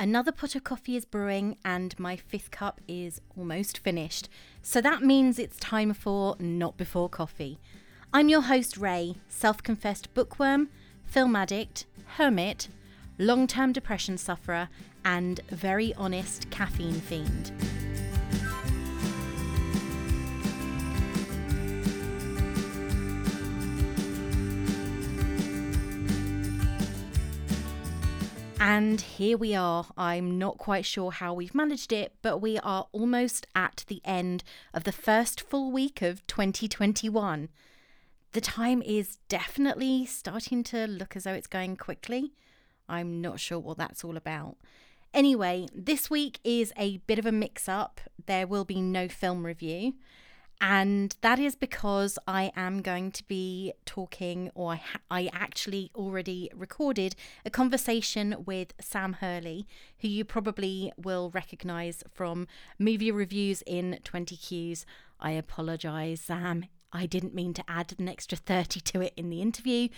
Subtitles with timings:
[0.00, 4.30] Another pot of coffee is brewing, and my fifth cup is almost finished.
[4.62, 7.58] So that means it's time for Not Before Coffee.
[8.10, 10.70] I'm your host, Ray, self confessed bookworm,
[11.04, 11.84] film addict,
[12.16, 12.68] hermit,
[13.18, 14.70] long term depression sufferer,
[15.04, 17.52] and very honest caffeine fiend.
[28.62, 29.86] And here we are.
[29.96, 34.44] I'm not quite sure how we've managed it, but we are almost at the end
[34.74, 37.48] of the first full week of 2021.
[38.32, 42.34] The time is definitely starting to look as though it's going quickly.
[42.86, 44.58] I'm not sure what that's all about.
[45.14, 48.02] Anyway, this week is a bit of a mix up.
[48.26, 49.94] There will be no film review.
[50.60, 55.90] And that is because I am going to be talking, or I, ha- I actually
[55.94, 59.66] already recorded a conversation with Sam Hurley,
[60.00, 62.46] who you probably will recognize from
[62.78, 64.84] movie reviews in 20 Qs.
[65.18, 66.66] I apologize, Sam.
[66.92, 69.88] I didn't mean to add an extra 30 to it in the interview.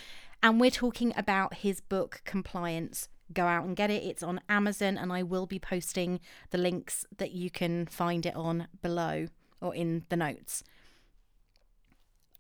[0.45, 3.09] And we're talking about his book, Compliance.
[3.33, 4.05] Go out and get it.
[4.05, 8.37] It's on Amazon, and I will be posting the links that you can find it
[8.37, 9.27] on below
[9.63, 10.63] or in the notes.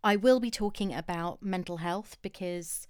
[0.04, 2.88] I will be talking about mental health because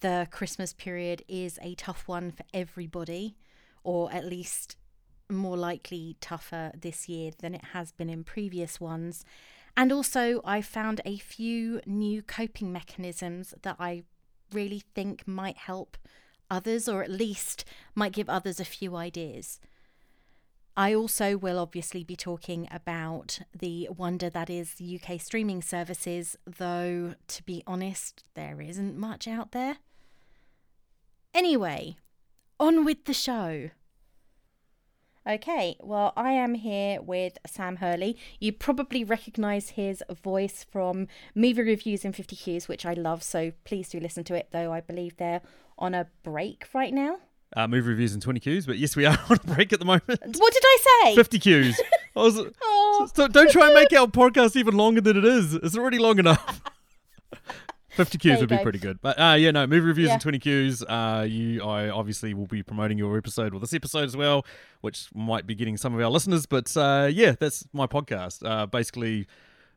[0.00, 3.36] the Christmas period is a tough one for everybody,
[3.82, 4.76] or at least
[5.28, 9.24] more likely tougher this year than it has been in previous ones.
[9.76, 14.04] And also, I found a few new coping mechanisms that I
[14.52, 15.96] really think might help
[16.50, 19.60] others, or at least might give others a few ideas.
[20.78, 27.16] I also will obviously be talking about the wonder that is UK streaming services, though,
[27.26, 29.78] to be honest, there isn't much out there.
[31.34, 31.96] Anyway,
[32.60, 33.70] on with the show.
[35.28, 38.16] Okay, well, I am here with Sam Hurley.
[38.38, 43.50] You probably recognise his voice from movie reviews in 50 Qs, which I love, so
[43.64, 45.42] please do listen to it, though I believe they're
[45.76, 47.18] on a break right now
[47.56, 49.84] uh, movie reviews in 20 Qs, but yes, we are on a break at the
[49.84, 50.04] moment.
[50.06, 51.14] What did I say?
[51.16, 51.74] 50 Qs.
[52.16, 53.10] I was, oh.
[53.14, 55.54] so don't try and make our podcast even longer than it is.
[55.54, 56.60] It's already long enough.
[57.90, 59.00] 50 Qs would be pretty good.
[59.00, 60.14] But uh, yeah, no, movie reviews yeah.
[60.14, 60.84] in 20 Qs.
[60.88, 64.46] Uh, you, I obviously will be promoting your episode or this episode as well,
[64.82, 66.46] which might be getting some of our listeners.
[66.46, 68.48] But uh, yeah, that's my podcast.
[68.48, 69.26] Uh, basically,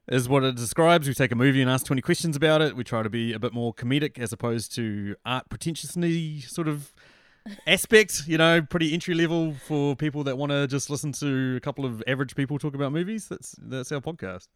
[0.07, 1.07] is what it describes.
[1.07, 2.75] We take a movie and ask 20 questions about it.
[2.75, 6.93] We try to be a bit more comedic as opposed to art pretentiously sort of
[7.68, 11.59] aspect, you know, pretty entry level for people that want to just listen to a
[11.59, 13.28] couple of average people talk about movies.
[13.28, 14.47] That's that's our podcast.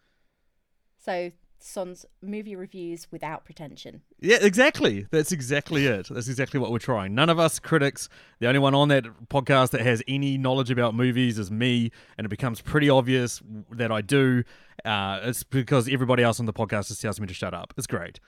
[0.97, 4.01] So Son's movie reviews without pretension.
[4.19, 5.07] Yeah, exactly.
[5.11, 6.07] That's exactly it.
[6.09, 7.15] That's exactly what we're trying.
[7.15, 8.09] None of us critics.
[8.39, 12.25] The only one on that podcast that has any knowledge about movies is me, and
[12.25, 13.41] it becomes pretty obvious
[13.71, 14.43] that I do.
[14.83, 17.73] Uh, it's because everybody else on the podcast just tells me to shut up.
[17.77, 18.19] It's great.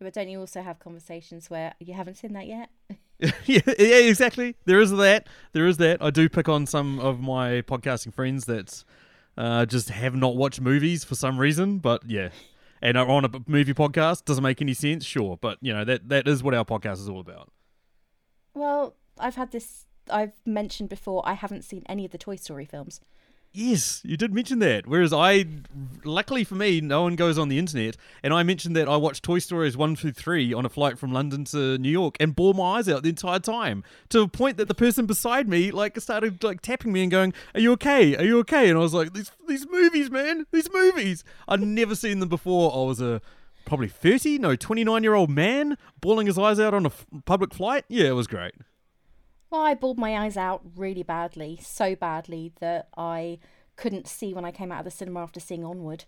[0.00, 2.70] But don't you also have conversations where you haven't seen that yet?
[3.46, 4.54] yeah, yeah, exactly.
[4.64, 5.26] There is that.
[5.52, 6.00] There is that.
[6.00, 8.84] I do pick on some of my podcasting friends that
[9.36, 11.78] uh, just have not watched movies for some reason.
[11.78, 12.28] But yeah,
[12.80, 15.04] and are on a movie podcast doesn't make any sense.
[15.04, 17.50] Sure, but you know that that is what our podcast is all about.
[18.54, 19.86] Well, I've had this.
[20.10, 21.22] I've mentioned before.
[21.26, 23.00] I haven't seen any of the Toy Story films.
[23.52, 24.86] Yes, you did mention that.
[24.86, 25.46] Whereas I,
[26.04, 29.24] luckily for me, no one goes on the internet, and I mentioned that I watched
[29.24, 32.52] Toy Stories one through three on a flight from London to New York, and bore
[32.54, 35.98] my eyes out the entire time to a point that the person beside me like
[35.98, 38.14] started like tapping me and going, "Are you okay?
[38.16, 41.24] Are you okay?" And I was like, "These these movies, man, these movies.
[41.48, 42.72] I'd never seen them before.
[42.72, 43.20] I was a
[43.64, 47.06] probably thirty, no, twenty nine year old man bawling his eyes out on a f-
[47.24, 47.86] public flight.
[47.88, 48.54] Yeah, it was great."
[49.50, 53.38] Well, I bawled my eyes out really badly, so badly that I
[53.76, 56.04] couldn't see when I came out of the cinema after seeing Onward.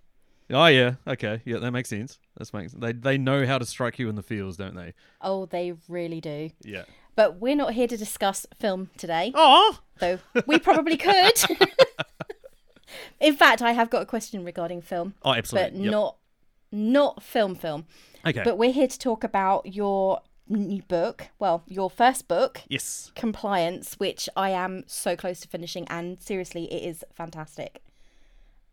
[0.52, 2.18] Oh yeah, okay, yeah, that makes sense.
[2.36, 4.94] That makes they they know how to strike you in the feels, don't they?
[5.20, 6.50] Oh, they really do.
[6.62, 6.84] Yeah.
[7.14, 9.32] But we're not here to discuss film today.
[9.34, 11.34] Oh, though we probably could.
[13.20, 15.14] in fact, I have got a question regarding film.
[15.22, 15.70] Oh, absolutely.
[15.70, 15.92] But yep.
[15.92, 16.16] not
[16.72, 17.86] not film film.
[18.26, 18.42] Okay.
[18.44, 20.20] But we're here to talk about your
[20.58, 25.86] new book, well, your first book, yes, Compliance, which I am so close to finishing,
[25.88, 27.82] and seriously, it is fantastic.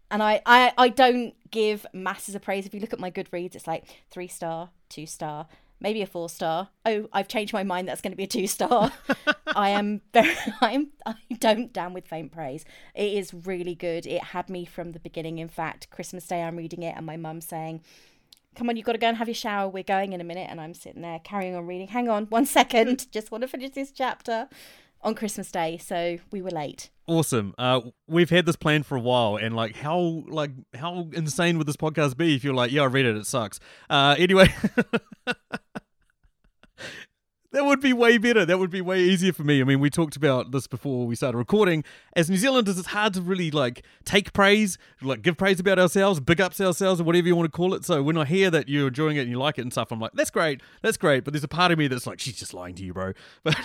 [0.09, 2.65] And I, I, I don't give masses of praise.
[2.65, 5.47] If you look at my Goodreads, it's like three star, two star,
[5.79, 6.69] maybe a four star.
[6.85, 7.87] Oh, I've changed my mind.
[7.87, 8.91] That's going to be a two star.
[9.47, 12.65] I am very, I'm, I don't down with faint praise.
[12.95, 14.05] It is really good.
[14.05, 15.39] It had me from the beginning.
[15.39, 17.81] In fact, Christmas Day, I'm reading it, and my mum saying,
[18.57, 19.69] come on, you've got to go and have your shower.
[19.69, 20.47] We're going in a minute.
[20.49, 21.87] And I'm sitting there carrying on reading.
[21.87, 23.07] Hang on one second.
[23.11, 24.49] Just want to finish this chapter.
[25.03, 26.89] on Christmas Day, so we were late.
[27.05, 27.53] Awesome.
[27.57, 31.67] Uh, we've had this plan for a while, and like, how like how insane would
[31.67, 33.59] this podcast be if you're like, yeah, I read it, it sucks.
[33.89, 34.53] Uh, anyway.
[37.53, 38.45] That would be way better.
[38.45, 39.61] That would be way easier for me.
[39.61, 41.85] I mean, we talked about this before we started recording.
[42.13, 46.19] As New Zealanders, it's hard to really like take praise, like give praise about ourselves,
[46.19, 47.85] big ups ourselves, or whatever you want to call it.
[47.85, 49.99] So when I hear that you're enjoying it and you like it and stuff, I'm
[49.99, 51.23] like, that's great, that's great.
[51.23, 53.13] But there's a part of me that's like, she's just lying to you, bro.
[53.43, 53.55] But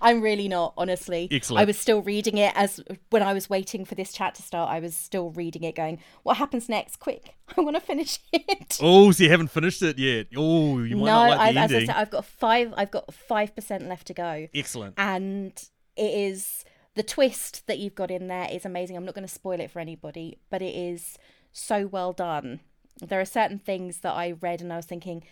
[0.00, 1.28] I'm really not, honestly.
[1.30, 1.62] Excellent.
[1.62, 2.80] I was still reading it as
[3.10, 4.70] when I was waiting for this chat to start.
[4.70, 6.98] I was still reading it, going, "What happens next?
[6.98, 7.34] Quick!
[7.56, 10.28] I want to finish it." Oh, so you haven't finished it yet?
[10.36, 12.74] Oh, you might no, not like I've, the as I said, I've got five.
[12.76, 14.94] I've got five percent left to go, Excellent.
[14.96, 15.52] and
[15.96, 16.64] it is
[16.94, 18.96] the twist that you've got in there is amazing.
[18.96, 21.18] I'm not going to spoil it for anybody, but it is
[21.52, 22.60] so well done.
[23.00, 25.24] There are certain things that I read and I was thinking,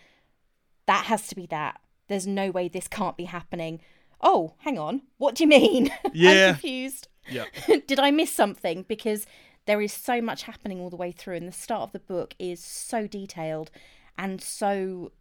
[0.87, 1.81] that has to be that.
[2.09, 3.81] There's no way this can't be happening.
[4.23, 5.03] Oh, hang on.
[5.19, 5.91] What do you mean?
[6.13, 6.49] Yeah.
[6.49, 7.09] I'm confused.
[7.31, 7.45] Yeah.
[7.87, 8.85] Did I miss something?
[8.89, 9.27] Because
[9.67, 12.35] there is so much happening all the way through, and the start of the book
[12.39, 13.71] is so detailed
[14.19, 15.13] and so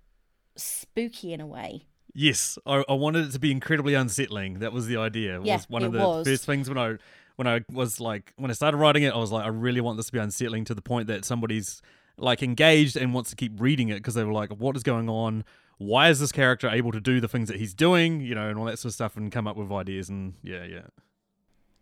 [0.56, 1.86] spooky in a way.
[2.14, 4.60] Yes, I, I wanted it to be incredibly unsettling.
[4.60, 5.40] That was the idea.
[5.40, 6.28] It Yeah, was one of the was.
[6.28, 6.96] first things when I
[7.38, 9.98] when I was like when I started writing it, I was like, I really want
[9.98, 11.82] this to be unsettling to the point that somebody's
[12.18, 15.10] like engaged and wants to keep reading it because they were like, what is going
[15.10, 15.46] on?
[15.82, 18.22] Why is this character able to do the things that he's doing?
[18.22, 20.10] You know, and all that sort of stuff, and come up with ideas.
[20.10, 20.88] And yeah, yeah.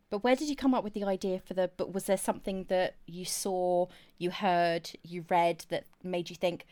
[0.09, 2.65] But where did you come up with the idea for the But Was there something
[2.69, 3.87] that you saw,
[4.17, 6.65] you heard, you read that made you think,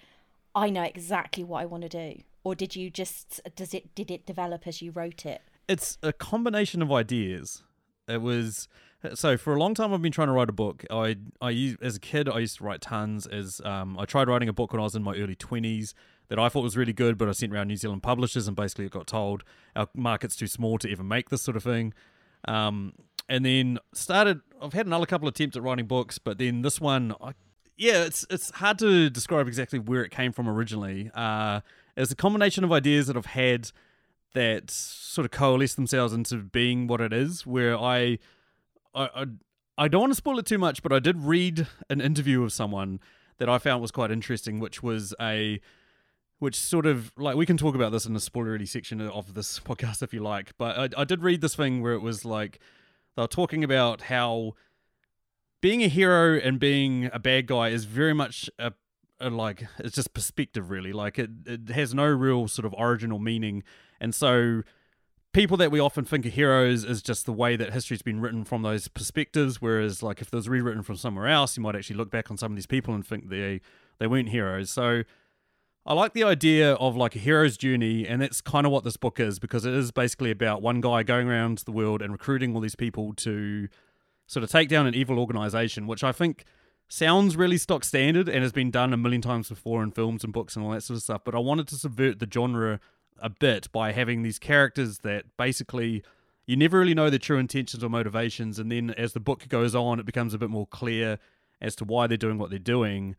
[0.55, 2.23] I know exactly what I want to do?
[2.43, 5.41] Or did you just does it did it develop as you wrote it?
[5.67, 7.63] it's a combination of ideas.
[8.07, 8.67] It was
[9.13, 10.85] so for a long time I've been trying to write a book.
[10.89, 13.27] I I used, as a kid I used to write tons.
[13.27, 15.93] As um, I tried writing a book when I was in my early twenties
[16.29, 18.89] that I thought was really good, but I sent around New Zealand publishers and basically
[18.89, 19.43] got told
[19.75, 21.93] our market's too small to even make this sort of thing.
[22.47, 22.93] Um,
[23.29, 24.41] and then started.
[24.61, 27.33] I've had another couple of attempts at writing books, but then this one, I,
[27.77, 31.11] yeah, it's it's hard to describe exactly where it came from originally.
[31.13, 31.61] Uh,
[31.95, 33.71] it's a combination of ideas that I've had
[34.33, 37.45] that sort of coalesce themselves into being what it is.
[37.45, 38.19] Where I,
[38.93, 39.25] I, I,
[39.77, 42.53] I don't want to spoil it too much, but I did read an interview of
[42.53, 42.99] someone
[43.37, 45.59] that I found was quite interesting, which was a,
[46.39, 49.59] which sort of like we can talk about this in the spoilery section of this
[49.65, 50.51] podcast if you like.
[50.57, 52.59] But I, I did read this thing where it was like
[53.15, 54.53] they were talking about how
[55.61, 58.73] being a hero and being a bad guy is very much a,
[59.19, 63.11] a like it's just perspective really like it, it has no real sort of origin
[63.11, 63.63] or meaning
[63.99, 64.61] and so
[65.33, 68.43] people that we often think are heroes is just the way that history's been written
[68.43, 71.95] from those perspectives whereas like if it was rewritten from somewhere else you might actually
[71.95, 73.59] look back on some of these people and think they
[73.99, 75.03] they weren't heroes so
[75.87, 78.97] I like the idea of like a hero's journey, and that's kind of what this
[78.97, 82.53] book is because it is basically about one guy going around the world and recruiting
[82.53, 83.69] all these people to
[84.25, 86.43] sort of take down an evil organization, which I think
[86.89, 90.33] sounds really stock standard and has been done a million times before in films and
[90.33, 91.21] books and all that sort of stuff.
[91.23, 92.81] But I wanted to subvert the genre
[93.21, 96.03] a bit by having these characters that basically
[96.45, 99.73] you never really know their true intentions or motivations, and then as the book goes
[99.73, 101.17] on, it becomes a bit more clear
[101.61, 103.15] as to why they're doing what they're doing.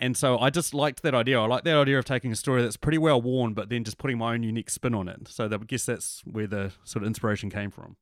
[0.00, 1.40] And so I just liked that idea.
[1.40, 3.98] I like that idea of taking a story that's pretty well worn, but then just
[3.98, 5.28] putting my own unique spin on it.
[5.28, 7.96] So that, I guess that's where the sort of inspiration came from.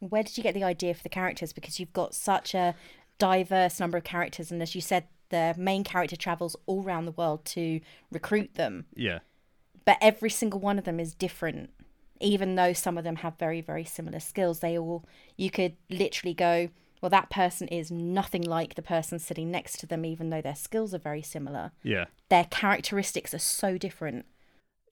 [0.00, 1.52] Where did you get the idea for the characters?
[1.52, 2.74] Because you've got such a
[3.18, 7.12] diverse number of characters, and as you said, the main character travels all around the
[7.12, 7.80] world to
[8.10, 8.84] recruit them.
[8.94, 9.20] Yeah.
[9.84, 11.70] But every single one of them is different.
[12.20, 15.04] Even though some of them have very, very similar skills, they all,
[15.36, 16.68] you could literally go,
[17.02, 20.54] well, that person is nothing like the person sitting next to them, even though their
[20.54, 21.72] skills are very similar.
[21.82, 22.06] Yeah.
[22.28, 24.24] Their characteristics are so different.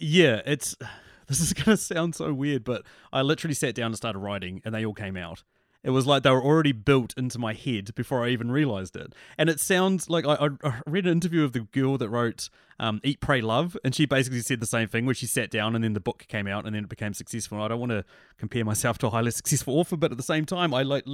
[0.00, 0.76] Yeah, it's
[1.29, 4.75] this is gonna sound so weird, but I literally sat down and started writing, and
[4.75, 5.45] they all came out.
[5.83, 9.14] It was like they were already built into my head before I even realized it.
[9.38, 12.50] And it sounds like I, I read an interview of the girl that wrote
[12.81, 15.76] um, "Eat, Pray, Love," and she basically said the same thing, where she sat down
[15.76, 17.62] and then the book came out, and then it became successful.
[17.62, 18.05] I don't want to
[18.37, 21.05] compare myself to a highly successful author, but at the same time, I like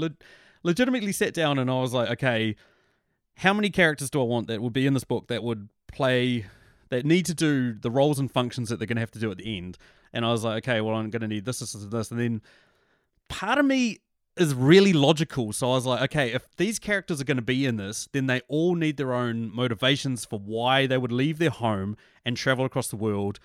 [0.63, 2.57] legitimately sat down and I was like, okay,
[3.37, 6.47] how many characters do I want that would be in this book that would play
[6.89, 9.31] that need to do the roles and functions that they're going to have to do
[9.31, 9.77] at the end.
[10.13, 12.11] And I was like, okay, well, I'm going to need this, this, this, this.
[12.11, 12.43] And then
[13.29, 13.99] part of me
[14.37, 15.53] is really logical.
[15.53, 18.27] So I was like, okay, if these characters are going to be in this, then
[18.27, 22.65] they all need their own motivations for why they would leave their home and travel
[22.65, 23.41] across the world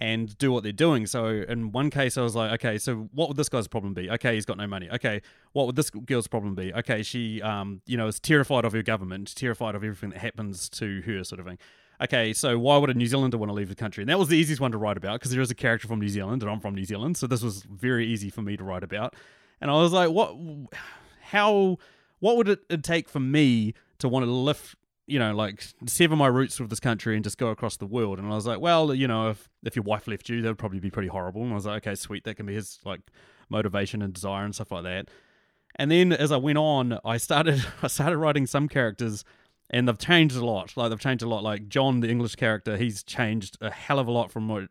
[0.00, 1.06] and do what they're doing.
[1.06, 4.10] So in one case, I was like, okay, so what would this guy's problem be?
[4.10, 4.88] Okay, he's got no money.
[4.90, 5.22] Okay,
[5.52, 6.72] what would this girl's problem be?
[6.74, 10.68] Okay, she, um, you know, is terrified of her government, terrified of everything that happens
[10.70, 11.58] to her, sort of thing.
[12.02, 14.02] okay, so why would a New Zealander want to leave the country?
[14.02, 16.00] And that was the easiest one to write about because there is a character from
[16.00, 18.64] New Zealand and I'm from New Zealand, so this was very easy for me to
[18.64, 19.14] write about.
[19.60, 20.34] And I was like, what?
[21.20, 21.78] How?
[22.18, 26.28] What would it take for me to want to lift you know, like sever my
[26.28, 28.18] roots with this country and just go across the world.
[28.18, 30.58] And I was like, well, you know, if if your wife left you, that would
[30.58, 31.42] probably be pretty horrible.
[31.42, 33.00] And I was like, okay, sweet, that can be his like
[33.48, 35.08] motivation and desire and stuff like that.
[35.76, 39.24] And then as I went on, I started I started writing some characters
[39.70, 40.76] and they've changed a lot.
[40.76, 41.42] Like they've changed a lot.
[41.42, 44.64] Like John, the English character, he's changed a hell of a lot from what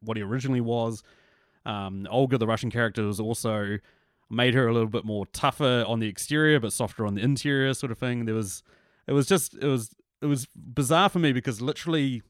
[0.00, 1.02] what he originally was.
[1.66, 3.78] Um, Olga, the Russian character, was also
[4.30, 7.72] made her a little bit more tougher on the exterior, but softer on the interior,
[7.74, 8.24] sort of thing.
[8.24, 8.62] There was,
[9.06, 12.22] it was just, it was, it was bizarre for me because literally,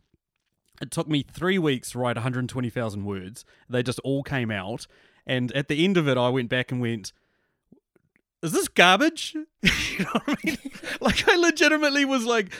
[0.80, 3.44] it took me three weeks to write 120,000 words.
[3.68, 4.86] They just all came out,
[5.26, 7.12] and at the end of it, I went back and went,
[8.42, 9.34] is this garbage?
[9.62, 10.58] you know what I mean?
[11.00, 12.52] like I legitimately was like,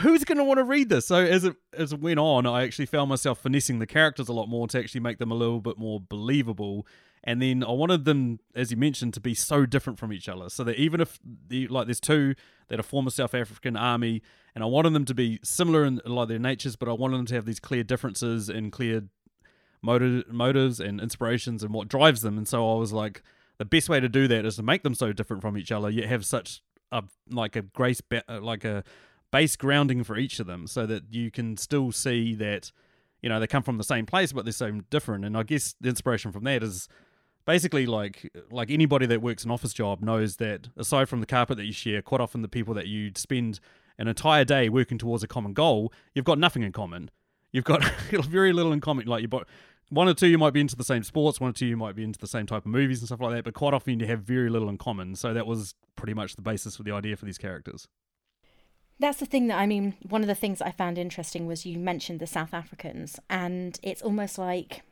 [0.00, 1.06] who's going to want to read this?
[1.06, 4.32] So as it as it went on, I actually found myself finessing the characters a
[4.32, 6.86] lot more to actually make them a little bit more believable.
[7.24, 10.48] And then I wanted them, as you mentioned, to be so different from each other,
[10.48, 12.34] so that even if the like there's two
[12.68, 14.22] that are former South African army,
[14.54, 17.26] and I wanted them to be similar in like their natures, but I wanted them
[17.26, 19.04] to have these clear differences and clear
[19.82, 22.38] motive, motives and inspirations and what drives them.
[22.38, 23.22] And so I was like,
[23.58, 25.90] the best way to do that is to make them so different from each other.
[25.90, 28.82] Yet have such a like a grace, like a
[29.30, 32.72] base grounding for each of them, so that you can still see that
[33.20, 35.24] you know they come from the same place, but they're so different.
[35.24, 36.88] And I guess the inspiration from that is
[37.44, 41.56] basically like like anybody that works an office job knows that aside from the carpet
[41.56, 43.60] that you share, quite often the people that you spend
[43.98, 47.10] an entire day working towards a common goal, you've got nothing in common.
[47.52, 49.06] You've got very little in common.
[49.06, 49.28] Like you,
[49.90, 51.94] one or two you might be into the same sports, one or two you might
[51.94, 54.06] be into the same type of movies and stuff like that, but quite often you
[54.06, 55.14] have very little in common.
[55.14, 57.88] So that was pretty much the basis for the idea for these characters.
[58.98, 61.78] That's the thing that I mean, one of the things I found interesting was you
[61.78, 64.82] mentioned the South Africans, and it's almost like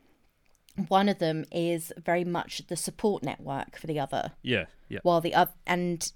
[0.87, 4.31] one of them is very much the support network for the other.
[4.41, 4.99] Yeah, yeah.
[5.03, 6.11] While the other, and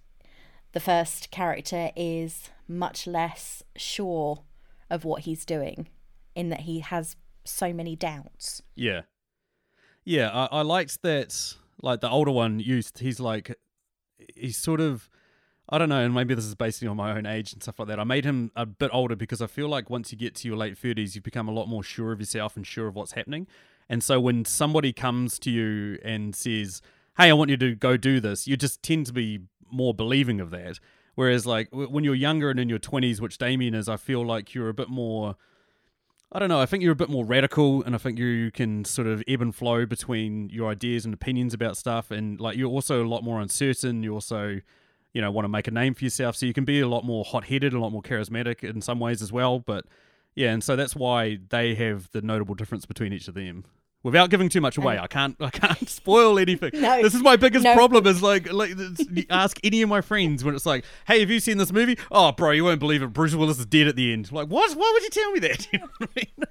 [0.74, 4.44] the first character is much less sure
[4.90, 5.88] of what he's doing,
[6.36, 8.62] in that he has so many doubts.
[8.76, 9.02] Yeah,
[10.04, 10.30] yeah.
[10.30, 11.56] I, I liked that.
[11.82, 13.56] Like the older one used, he's like,
[14.36, 15.10] he's sort of.
[15.68, 17.88] I don't know, and maybe this is based on my own age and stuff like
[17.88, 18.00] that.
[18.00, 20.56] I made him a bit older because I feel like once you get to your
[20.56, 23.48] late 30s, you become a lot more sure of yourself and sure of what's happening.
[23.90, 26.82] And so when somebody comes to you and says,
[27.18, 30.42] Hey, I want you to go do this, you just tend to be more believing
[30.42, 30.80] of that.
[31.16, 34.54] Whereas, like, when you're younger and in your 20s, which Damien is, I feel like
[34.54, 35.38] you're a bit more
[36.36, 36.60] I don't know.
[36.60, 39.42] I think you're a bit more radical, and I think you can sort of ebb
[39.42, 42.12] and flow between your ideas and opinions about stuff.
[42.12, 44.04] And like you're also a lot more uncertain.
[44.04, 44.60] You also,
[45.14, 47.06] you know, want to make a name for yourself, so you can be a lot
[47.06, 49.60] more hot-headed, a lot more charismatic in some ways as well.
[49.60, 49.86] But
[50.36, 53.64] yeah, and so that's why they have the notable difference between each of them
[54.06, 55.00] without giving too much away.
[55.00, 56.72] I can't I can't spoil anything.
[56.76, 57.74] no, this is my biggest no.
[57.74, 58.06] problem.
[58.06, 58.72] Is like like
[59.30, 61.98] ask any of my friends when it's like, hey, have you seen this movie?
[62.12, 63.08] Oh, bro, you won't believe it.
[63.08, 64.32] Bruce Willis is dead at the end.
[64.32, 64.72] Like, what?
[64.76, 65.68] Why would you tell me that?
[65.76, 66.46] You know I mean?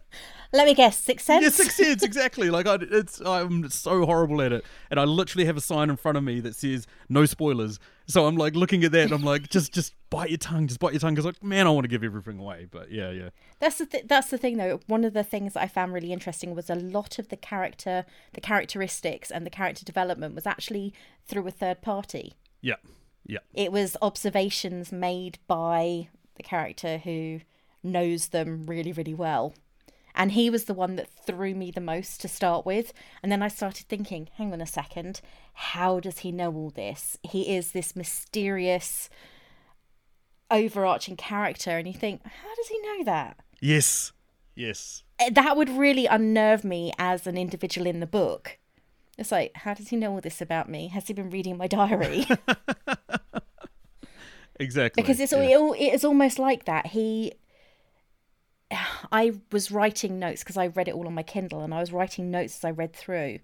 [0.53, 1.43] Let me guess, Sixth Sense.
[1.43, 2.51] Yeah, Sixth Sense, exactly.
[2.51, 5.97] Like I, it's I'm so horrible at it, and I literally have a sign in
[5.97, 7.79] front of me that says no spoilers.
[8.07, 10.81] So I'm like looking at that, and I'm like, just just bite your tongue, just
[10.81, 12.67] bite your tongue, because like, man, I want to give everything away.
[12.71, 13.31] But yeah, yeah.
[13.61, 14.81] That's the th- that's the thing though.
[14.87, 18.05] One of the things that I found really interesting was a lot of the character,
[18.35, 20.93] the characteristics, and the character development was actually
[21.27, 22.35] through a third party.
[22.61, 22.77] Yeah,
[23.27, 23.39] yeah.
[23.55, 27.41] It was observations made by the character who
[27.83, 29.55] knows them really, really well
[30.15, 32.93] and he was the one that threw me the most to start with.
[33.23, 35.21] And then I started thinking, hang on a second,
[35.55, 37.19] how does he know all this?
[37.23, 39.11] He is this mysterious,
[40.51, 41.71] overarching character.
[41.79, 43.39] And you think, how does he know that?
[43.61, 44.13] Yes.
[44.55, 45.03] Yes.
[45.19, 48.59] Eh, that would really unnerve me as an individual in the book.
[49.19, 50.89] It's like, how does he know all this about me?
[50.89, 52.27] Has he been reading my diary?
[54.61, 55.03] exactly.
[55.03, 55.57] Because it's yeah.
[55.57, 56.89] all, it is almost like that.
[56.89, 57.33] He
[59.13, 61.93] I was writing notes because I read it all on my Kindle and I was
[61.93, 63.39] writing notes as I read through.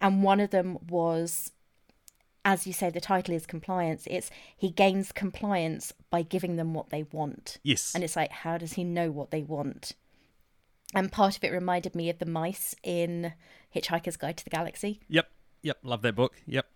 [0.00, 1.52] And one of them was,
[2.44, 4.04] as you say, the title is compliance.
[4.10, 7.58] It's he gains compliance by giving them what they want.
[7.62, 7.92] Yes.
[7.94, 9.92] And it's like, how does he know what they want?
[10.94, 13.32] And part of it reminded me of the mice in
[13.74, 15.00] Hitchhiker's Guide to the Galaxy.
[15.08, 15.28] Yep.
[15.62, 15.78] Yep.
[15.82, 16.34] Love that book.
[16.46, 16.66] Yep.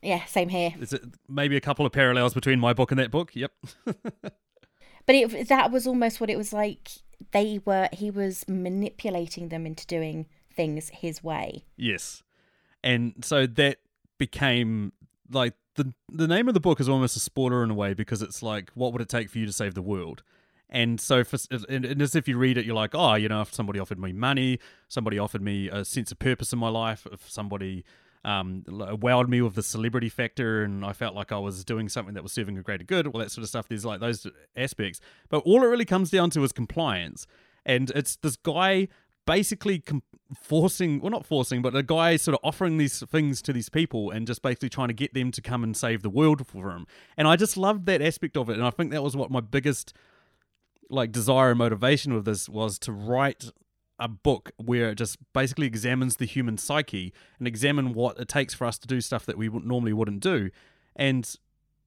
[0.00, 0.74] Yeah, same here.
[0.80, 3.34] Is it maybe a couple of parallels between my book and that book?
[3.34, 3.52] Yep.
[3.84, 6.90] but it, that was almost what it was like
[7.30, 11.64] they were he was manipulating them into doing things his way.
[11.76, 12.22] Yes.
[12.84, 13.78] And so that
[14.18, 14.92] became
[15.30, 18.22] like the the name of the book is almost a spoiler in a way because
[18.22, 20.22] it's like what would it take for you to save the world?
[20.74, 21.36] And so, for,
[21.68, 23.98] and, and as if you read it, you're like, oh, you know, if somebody offered
[23.98, 27.84] me money, somebody offered me a sense of purpose in my life, if somebody
[28.24, 32.14] um, wowed me with the celebrity factor, and I felt like I was doing something
[32.14, 33.68] that was serving a greater good, all that sort of stuff.
[33.68, 34.26] There's like those
[34.56, 37.26] aspects, but all it really comes down to is compliance,
[37.64, 38.88] and it's this guy
[39.24, 40.02] basically com-
[40.40, 44.10] forcing, well, not forcing, but a guy sort of offering these things to these people
[44.10, 46.86] and just basically trying to get them to come and save the world for him.
[47.16, 49.40] And I just loved that aspect of it, and I think that was what my
[49.40, 49.94] biggest
[50.90, 53.50] like desire and motivation with this was to write
[54.02, 58.54] a book where it just basically examines the human psyche and examine what it takes
[58.54, 60.50] for us to do stuff that we normally wouldn't do.
[60.96, 61.34] And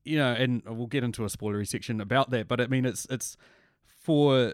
[0.04, 3.08] you know and we'll get into a spoilery section about that but i mean it's
[3.10, 3.38] it's
[3.88, 4.54] for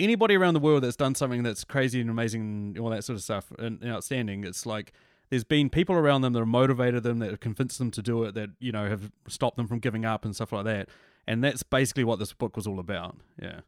[0.00, 3.14] anybody around the world that's done something that's crazy and amazing and all that sort
[3.14, 4.92] of stuff and, and outstanding it's like
[5.32, 8.22] there's been people around them that have motivated them that have convinced them to do
[8.24, 10.90] it that you know have stopped them from giving up and stuff like that.
[11.26, 13.16] And that's basically what this book was all about.
[13.40, 13.60] Yeah.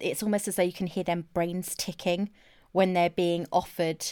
[0.00, 2.30] It's almost as though you can hear them brains ticking
[2.72, 4.04] when they're being offered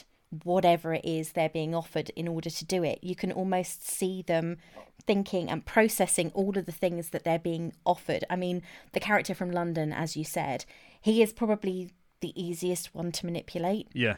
[0.45, 3.01] whatever it is they're being offered in order to do it.
[3.03, 4.59] You can almost see them
[5.07, 8.25] thinking and processing all of the things that they're being offered.
[8.31, 8.63] I mean,
[8.93, 10.65] the character from London, as you said,
[11.01, 11.91] he is probably
[12.21, 13.89] the easiest one to manipulate.
[13.93, 14.17] Yeah.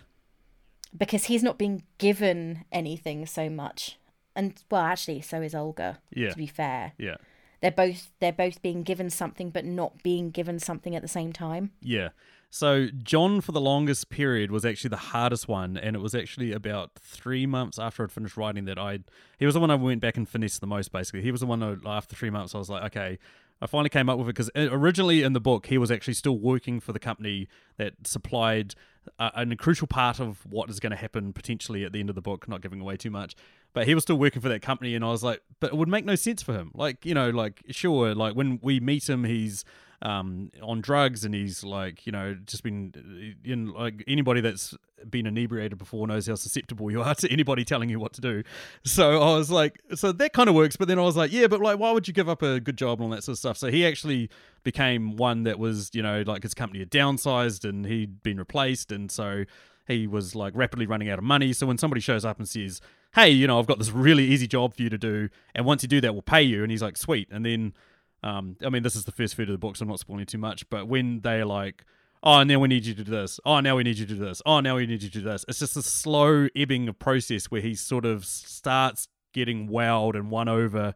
[0.97, 3.99] Because he's not being given anything so much.
[4.37, 6.01] And well, actually, so is Olga.
[6.15, 6.31] Yeah.
[6.31, 6.93] To be fair.
[6.99, 7.17] Yeah.
[7.63, 11.33] They're both they're both being given something but not being given something at the same
[11.33, 11.71] time.
[11.81, 12.09] Yeah.
[12.55, 16.53] So John, for the longest period, was actually the hardest one, and it was actually
[16.53, 18.99] about three months after I'd finished writing that I.
[19.39, 20.93] He was the one I went back and finished the most.
[20.93, 23.19] Basically, he was the one that after three months I was like, okay,
[23.63, 26.13] I finally came up with it because uh, originally in the book he was actually
[26.13, 28.75] still working for the company that supplied
[29.19, 32.17] a, a crucial part of what is going to happen potentially at the end of
[32.17, 32.47] the book.
[32.51, 33.35] Not giving away too much,
[33.73, 35.89] but he was still working for that company, and I was like, but it would
[35.89, 36.71] make no sense for him.
[36.75, 39.65] Like you know, like sure, like when we meet him, he's
[40.03, 44.75] um, on drugs and he's like, you know, just been in like anybody that's
[45.09, 48.43] been inebriated before knows how susceptible you are to anybody telling you what to do.
[48.85, 50.77] So I was like, so that kind of works.
[50.77, 52.77] But then I was like, yeah, but like, why would you give up a good
[52.77, 53.57] job and all that sort of stuff?
[53.57, 54.29] So he actually
[54.65, 58.91] became one that was, you know, like his company had downsized and he'd been replaced.
[58.91, 59.45] And so
[59.87, 61.53] he was like rapidly running out of money.
[61.53, 62.81] So when somebody shows up and says,
[63.15, 65.29] hey, you know, I've got this really easy job for you to do.
[65.55, 66.63] And once you do that, we'll pay you.
[66.63, 67.29] And he's like, sweet.
[67.31, 67.75] And then
[68.23, 70.27] um, I mean, this is the first third of the book, so I'm not spoiling
[70.27, 70.69] too much.
[70.71, 71.85] But when they're like,
[72.23, 74.21] "Oh, now we need you to do this," "Oh, now we need you to do
[74.21, 76.99] this," "Oh, now we need you to do this," it's just a slow ebbing of
[76.99, 80.95] process where he sort of starts getting wowed and won over,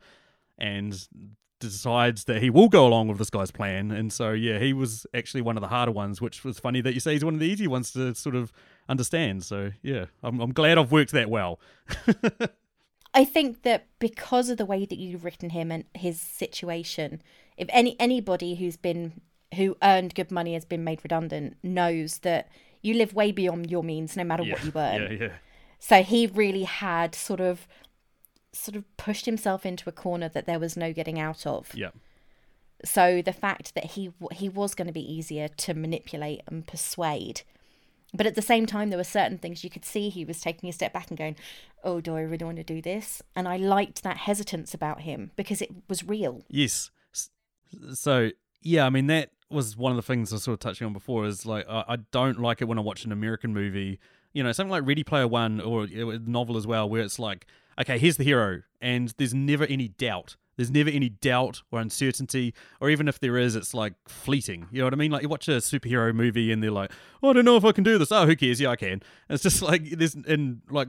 [0.59, 1.09] and
[1.59, 3.91] decides that he will go along with this guy's plan.
[3.91, 6.95] And so, yeah, he was actually one of the harder ones, which was funny that
[6.95, 8.53] you say he's one of the easy ones to sort of
[8.89, 9.45] understand.
[9.45, 11.59] So, yeah, I'm, I'm glad I've worked that well.
[13.17, 17.23] I think that because of the way that you've written him and his situation,
[17.57, 19.23] if any anybody who's been
[19.55, 22.49] who earned good money has been made redundant knows that
[22.83, 24.53] you live way beyond your means no matter yeah.
[24.53, 25.03] what you earn.
[25.13, 25.33] Yeah, yeah.
[25.79, 27.67] So he really had sort of
[28.53, 31.75] sort of pushed himself into a corner that there was no getting out of.
[31.75, 31.93] Yeah.
[32.85, 37.45] So the fact that he he was going to be easier to manipulate and persuade
[38.17, 40.69] but at the same time, there were certain things you could see he was taking
[40.69, 41.37] a step back and going,
[41.85, 43.23] Oh, do I really want to do this?
[43.35, 46.43] And I liked that hesitance about him because it was real.
[46.49, 46.91] Yes.
[47.95, 48.31] So,
[48.63, 50.93] yeah, I mean, that was one of the things I was sort of touching on
[50.93, 54.01] before is like, I don't like it when I watch an American movie,
[54.33, 57.47] you know, something like Ready Player One or a novel as well, where it's like,
[57.79, 62.55] okay, here's the hero, and there's never any doubt there's never any doubt or uncertainty,
[62.81, 64.69] or even if there is, it's like fleeting.
[64.71, 65.11] You know what I mean?
[65.11, 66.91] Like you watch a superhero movie and they're like,
[67.23, 68.13] oh, I don't know if I can do this.
[68.13, 68.61] Oh, who cares?
[68.61, 68.93] Yeah, I can.
[68.93, 70.89] And it's just like there's and like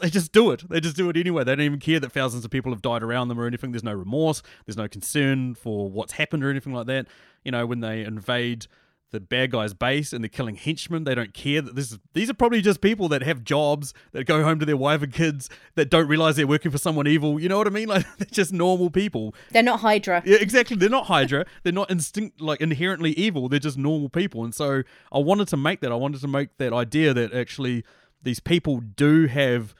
[0.00, 0.68] they just do it.
[0.68, 1.44] They just do it anyway.
[1.44, 3.72] They don't even care that thousands of people have died around them or anything.
[3.72, 4.42] There's no remorse.
[4.64, 7.06] There's no concern for what's happened or anything like that.
[7.44, 8.66] You know, when they invade
[9.12, 11.04] the bad guy's base and they're killing henchmen.
[11.04, 14.24] They don't care that this is, these are probably just people that have jobs that
[14.24, 17.40] go home to their wife and kids that don't realize they're working for someone evil.
[17.40, 17.86] You know what I mean?
[17.96, 19.32] Like they're just normal people.
[19.52, 20.22] They're not Hydra.
[20.26, 20.76] Yeah, exactly.
[20.76, 21.46] They're not Hydra.
[21.62, 23.48] they're not instinct like inherently evil.
[23.48, 24.44] They're just normal people.
[24.44, 25.92] And so I wanted to make that.
[25.92, 27.84] I wanted to make that idea that actually
[28.22, 29.74] these people do have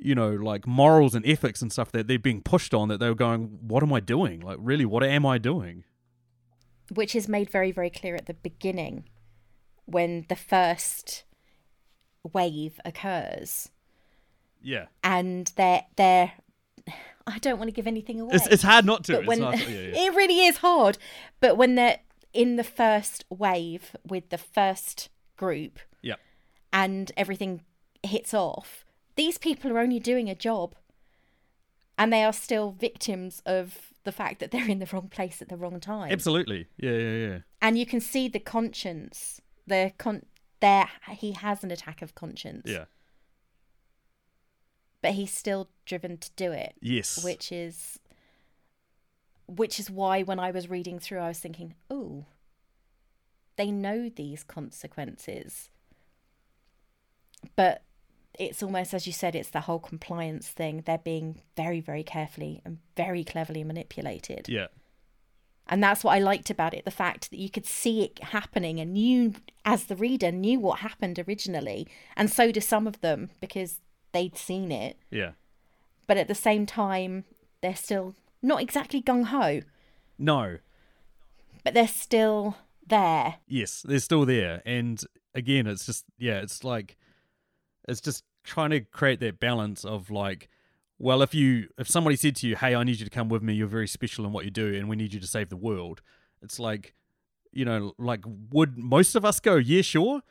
[0.00, 3.08] you know, like morals and ethics and stuff that they're being pushed on that they
[3.08, 4.40] were going, what am I doing?
[4.40, 5.84] Like, really, what am I doing?
[6.90, 9.04] Which is made very, very clear at the beginning
[9.86, 11.24] when the first
[12.32, 13.70] wave occurs.
[14.62, 14.86] Yeah.
[15.02, 16.32] And they're they're
[17.26, 18.34] I don't want to give anything away.
[18.34, 19.20] It's, it's hard not to.
[19.22, 20.06] When, yeah, yeah.
[20.06, 20.98] it really is hard.
[21.40, 22.00] But when they're
[22.32, 26.16] in the first wave with the first group, yeah,
[26.72, 27.62] and everything
[28.02, 28.84] hits off,
[29.16, 30.74] these people are only doing a job
[32.00, 35.50] and they are still victims of the fact that they're in the wrong place at
[35.50, 36.10] the wrong time.
[36.10, 36.66] Absolutely.
[36.78, 37.38] Yeah, yeah, yeah.
[37.60, 39.42] And you can see the conscience.
[39.66, 40.24] The con
[40.60, 42.62] there he has an attack of conscience.
[42.64, 42.86] Yeah.
[45.02, 46.74] But he's still driven to do it.
[46.80, 47.22] Yes.
[47.22, 48.00] Which is
[49.46, 52.24] which is why when I was reading through I was thinking, "Oh,
[53.56, 55.68] they know these consequences."
[57.56, 57.82] But
[58.38, 60.82] it's almost as you said it's the whole compliance thing.
[60.86, 64.48] They're being very very carefully and very cleverly manipulated.
[64.48, 64.68] Yeah.
[65.66, 68.80] And that's what i liked about it the fact that you could see it happening
[68.80, 73.30] and you as the reader knew what happened originally and so do some of them
[73.40, 73.80] because
[74.12, 74.96] they'd seen it.
[75.10, 75.32] Yeah.
[76.06, 77.24] But at the same time
[77.60, 79.60] they're still not exactly gung-ho.
[80.18, 80.58] No.
[81.62, 83.36] But they're still there.
[83.46, 84.62] Yes they're still there.
[84.64, 85.02] And
[85.34, 86.96] again it's just yeah it's like
[87.90, 90.48] it's just trying to create that balance of like
[90.98, 93.42] well if you if somebody said to you hey i need you to come with
[93.42, 95.56] me you're very special in what you do and we need you to save the
[95.56, 96.00] world
[96.42, 96.94] it's like
[97.52, 100.22] you know like would most of us go yeah sure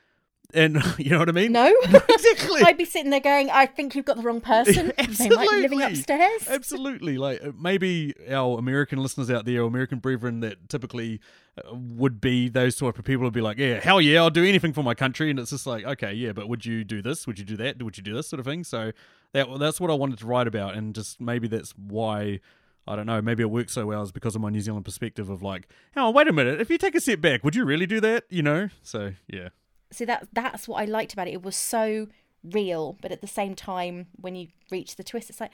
[0.54, 1.52] and you know what I mean?
[1.52, 2.62] No, exactly.
[2.64, 4.92] I'd be sitting there going, "I think you've got the wrong person.
[4.98, 5.28] Absolutely.
[5.30, 7.18] They might be living upstairs." Absolutely.
[7.18, 11.20] Like uh, maybe our American listeners out there, American brethren that typically
[11.58, 14.44] uh, would be those sort of people would be like, "Yeah, hell yeah, I'll do
[14.44, 17.28] anything for my country." And it's just like, okay, yeah, but would you do this?
[17.28, 17.82] Would you do that?
[17.82, 18.64] Would you do this sort of thing?
[18.64, 18.92] So
[19.34, 22.40] that that's what I wanted to write about, and just maybe that's why.
[22.88, 23.22] I don't know.
[23.22, 26.10] Maybe it works so well is because of my New Zealand perspective of like, oh,
[26.10, 26.60] wait a minute.
[26.60, 28.24] If you take a step back, would you really do that?
[28.32, 28.70] You know.
[28.82, 29.50] So yeah
[29.92, 31.34] see that that's what I liked about it.
[31.34, 32.08] It was so
[32.44, 35.52] real, but at the same time, when you reach the twist, it's like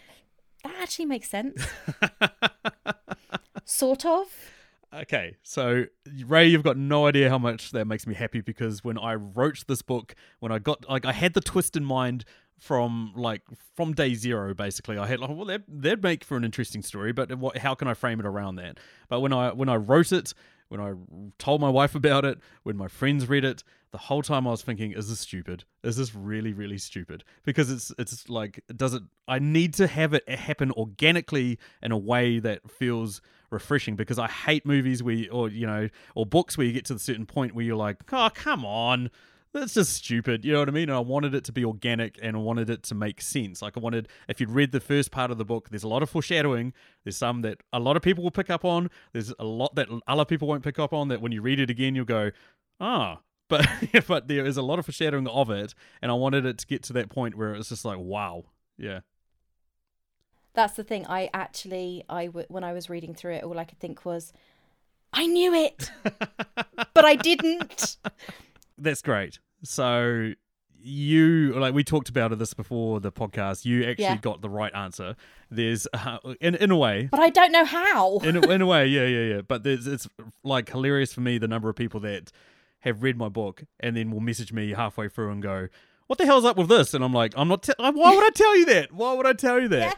[0.64, 1.66] that actually makes sense.
[3.66, 4.28] sort of.
[4.94, 5.86] Okay, so
[6.26, 9.66] Ray, you've got no idea how much that makes me happy because when I wrote
[9.68, 12.24] this book, when I got like I had the twist in mind
[12.58, 13.42] from like
[13.76, 17.12] from day zero basically i had like well that that'd make for an interesting story
[17.12, 20.14] but what how can i frame it around that but when i when i wrote
[20.14, 20.34] it
[20.76, 24.46] when I told my wife about it, when my friends read it, the whole time
[24.46, 25.64] I was thinking, is this stupid?
[25.84, 27.24] Is this really, really stupid?
[27.44, 31.98] Because it's it's like does it I need to have it happen organically in a
[31.98, 36.68] way that feels refreshing because I hate movies where or you know, or books where
[36.68, 39.10] you get to the certain point where you're like, oh come on
[39.56, 40.44] that's just stupid.
[40.44, 40.90] You know what I mean?
[40.90, 43.62] And I wanted it to be organic and I wanted it to make sense.
[43.62, 46.04] Like I wanted, if you'd read the first part of the book, there's a lot
[46.04, 46.74] of foreshadowing.
[47.04, 48.90] There's some that a lot of people will pick up on.
[49.14, 51.08] There's a lot that other people won't pick up on.
[51.08, 52.32] That when you read it again, you'll go,
[52.80, 53.20] ah.
[53.48, 53.68] But
[54.08, 56.82] but there is a lot of foreshadowing of it, and I wanted it to get
[56.84, 59.02] to that point where it's just like, wow, yeah.
[60.56, 61.06] That's the thing.
[61.08, 64.34] I actually, I w- when I was reading through it, all I could think was,
[65.14, 65.92] I knew it,
[66.94, 67.98] but I didn't.
[68.78, 69.40] That's great.
[69.64, 70.34] So
[70.86, 73.66] you like we talked about this before the podcast.
[73.66, 74.18] You actually yeah.
[74.18, 75.16] got the right answer.
[75.50, 78.18] There's uh, in in a way, but I don't know how.
[78.20, 79.42] in a, in a way, yeah, yeah, yeah.
[79.42, 80.08] But there's it's
[80.44, 82.32] like hilarious for me the number of people that
[82.82, 85.70] have read my book and then will message me halfway through and go,
[86.06, 87.64] "What the hell's up with this?" And I'm like, "I'm not.
[87.64, 88.92] Te- why would I tell you that?
[88.92, 89.98] Why would I tell you that?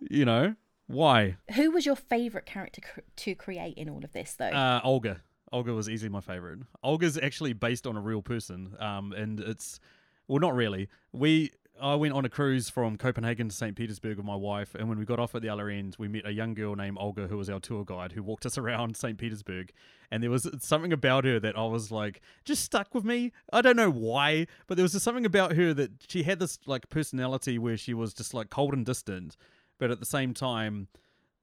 [0.00, 0.08] Yeah.
[0.18, 0.54] You know."
[0.88, 1.36] Why?
[1.56, 4.46] Who was your favorite character cr- to create in all of this, though?
[4.46, 5.20] Uh, Olga.
[5.52, 6.60] Olga was easily my favorite.
[6.82, 9.80] Olga's actually based on a real person, um, and it's
[10.28, 10.88] well, not really.
[11.12, 13.76] We I went on a cruise from Copenhagen to St.
[13.76, 16.26] Petersburg with my wife, and when we got off at the other end, we met
[16.26, 19.18] a young girl named Olga who was our tour guide who walked us around St.
[19.18, 19.72] Petersburg.
[20.10, 23.32] And there was something about her that I was like, just stuck with me.
[23.52, 26.58] I don't know why, but there was just something about her that she had this
[26.66, 29.36] like personality where she was just like cold and distant,
[29.78, 30.88] but at the same time,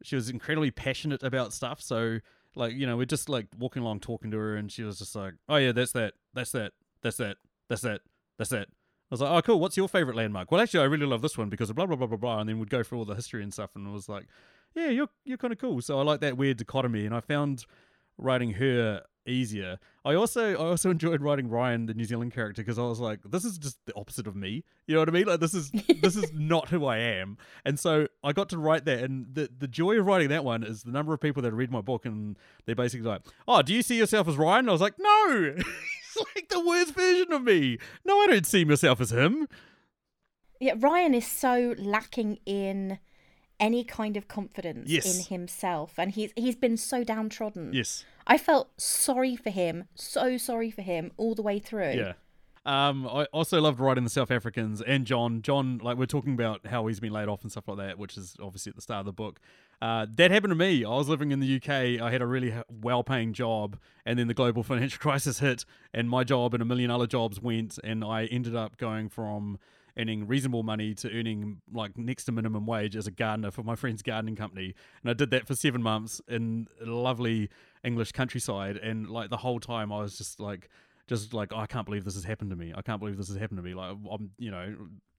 [0.01, 1.81] she was incredibly passionate about stuff.
[1.81, 2.19] So
[2.55, 5.15] like, you know, we're just like walking along talking to her and she was just
[5.15, 7.37] like, Oh yeah, that's that, that's that, that's that,
[7.69, 8.01] that's that,
[8.37, 8.67] that's that.
[8.69, 10.51] I was like, Oh cool, what's your favourite landmark?
[10.51, 12.49] Well actually I really love this one because of blah blah blah blah blah and
[12.49, 14.27] then we'd go through all the history and stuff and it was like,
[14.75, 15.81] Yeah, you're you're kinda cool.
[15.81, 17.65] So I like that weird dichotomy and I found
[18.17, 19.79] writing her easier.
[20.05, 23.19] I also I also enjoyed writing Ryan, the New Zealand character, because I was like,
[23.23, 24.63] this is just the opposite of me.
[24.87, 25.25] You know what I mean?
[25.25, 27.37] Like this is this is not who I am.
[27.65, 30.63] And so I got to write that, and the the joy of writing that one
[30.63, 33.73] is the number of people that read my book and they're basically like, oh, do
[33.73, 34.59] you see yourself as Ryan?
[34.59, 37.77] And I was like, no, it's like the worst version of me.
[38.05, 39.47] No, I don't see myself as him.
[40.59, 42.99] Yeah, Ryan is so lacking in
[43.59, 45.05] any kind of confidence yes.
[45.05, 47.71] in himself and he's he's been so downtrodden.
[47.73, 48.05] Yes.
[48.25, 51.93] I felt sorry for him, so sorry for him all the way through.
[51.93, 52.13] Yeah.
[52.65, 55.41] Um, I also loved writing the South Africans and John.
[55.41, 58.17] John, like we're talking about how he's been laid off and stuff like that, which
[58.17, 59.39] is obviously at the start of the book.
[59.81, 60.85] Uh, that happened to me.
[60.85, 62.01] I was living in the UK.
[62.01, 66.23] I had a really well-paying job, and then the global financial crisis hit, and my
[66.23, 69.59] job and a million other jobs went, and I ended up going from
[69.97, 73.75] earning reasonable money to earning like next to minimum wage as a gardener for my
[73.75, 74.73] friend's gardening company.
[75.01, 77.49] And I did that for seven months in a lovely
[77.83, 78.77] English countryside.
[78.77, 80.69] And like the whole time, I was just like,
[81.07, 82.73] just like, oh, I can't believe this has happened to me.
[82.75, 83.73] I can't believe this has happened to me.
[83.73, 84.75] Like, I'm, you know,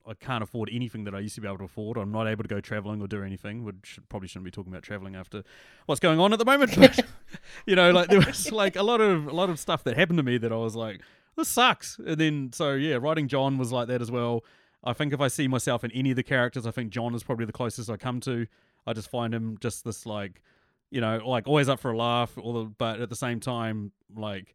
[0.07, 1.97] I can't afford anything that I used to be able to afford.
[1.97, 3.65] I'm not able to go traveling or do anything.
[3.65, 5.43] We should, probably shouldn't be talking about traveling after
[5.87, 6.75] what's going on at the moment.
[6.77, 7.01] But,
[7.67, 10.19] you know, like there was like a lot of a lot of stuff that happened
[10.19, 11.01] to me that I was like,
[11.37, 11.99] this sucks.
[11.99, 14.45] And then so yeah, writing John was like that as well.
[14.85, 17.23] I think if I see myself in any of the characters, I think John is
[17.23, 18.47] probably the closest I come to.
[18.87, 20.43] I just find him just this like,
[20.91, 24.55] you know, like always up for a laugh, the, but at the same time, like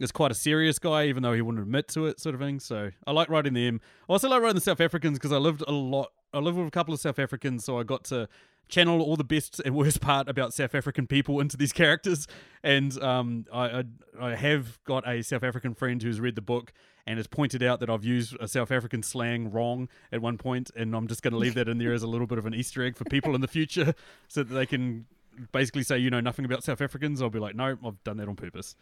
[0.00, 2.58] is quite a serious guy, even though he wouldn't admit to it, sort of thing.
[2.58, 3.80] So I like writing them.
[4.08, 6.10] I also like writing the South Africans because I lived a lot.
[6.32, 8.28] I lived with a couple of South Africans, so I got to
[8.70, 12.26] channel all the best and worst part about South African people into these characters.
[12.62, 13.84] And um, I, I,
[14.20, 16.72] I have got a South African friend who's read the book
[17.06, 20.70] and has pointed out that I've used a South African slang wrong at one point,
[20.76, 22.54] and I'm just going to leave that in there as a little bit of an
[22.54, 23.94] Easter egg for people in the future,
[24.28, 25.06] so that they can
[25.52, 27.22] basically say you know nothing about South Africans.
[27.22, 28.76] I'll be like, no, I've done that on purpose.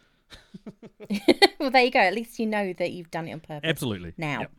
[1.59, 1.99] well, there you go.
[1.99, 3.67] At least you know that you've done it on purpose.
[3.67, 4.13] Absolutely.
[4.17, 4.41] Now.
[4.41, 4.51] Yep.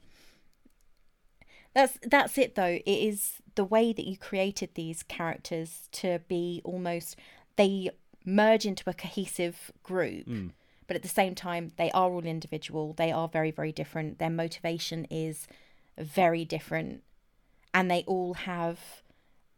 [1.75, 2.79] That's that's it though.
[2.85, 7.17] It is the way that you created these characters to be almost
[7.57, 7.91] they
[8.25, 10.27] merge into a cohesive group.
[10.27, 10.51] Mm.
[10.87, 12.95] But at the same time, they are all individual.
[12.95, 14.19] They are very, very different.
[14.19, 15.47] Their motivation is
[15.97, 17.05] very different.
[17.73, 18.81] And they all have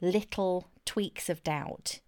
[0.00, 2.00] little tweaks of doubt,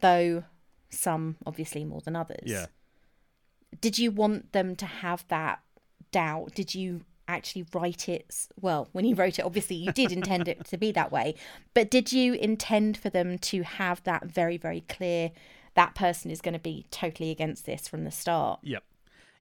[0.00, 0.44] though
[0.90, 2.44] some obviously more than others.
[2.44, 2.66] Yeah.
[3.80, 5.60] Did you want them to have that
[6.12, 6.54] doubt?
[6.54, 8.48] Did you actually write it?
[8.60, 11.34] Well, when you wrote it, obviously you did intend it to be that way,
[11.72, 15.30] but did you intend for them to have that very, very clear
[15.74, 18.60] that person is going to be totally against this from the start?
[18.62, 18.84] Yep.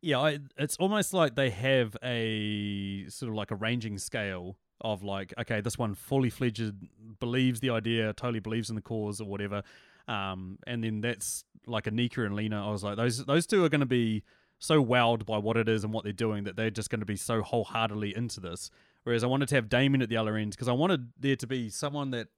[0.02, 5.02] Yeah, I, it's almost like they have a sort of like a ranging scale of
[5.02, 6.74] like, okay, this one fully fledged
[7.20, 9.64] believes the idea, totally believes in the cause or whatever.
[10.08, 12.68] Um, and then that's like Anika and Lena.
[12.68, 14.24] I was like, those those two are going to be
[14.64, 17.06] so wowed by what it is and what they're doing that they're just going to
[17.06, 18.72] be so wholeheartedly into this.
[19.04, 21.46] Whereas I wanted to have Damien at the other end because I wanted there to
[21.46, 22.30] be someone that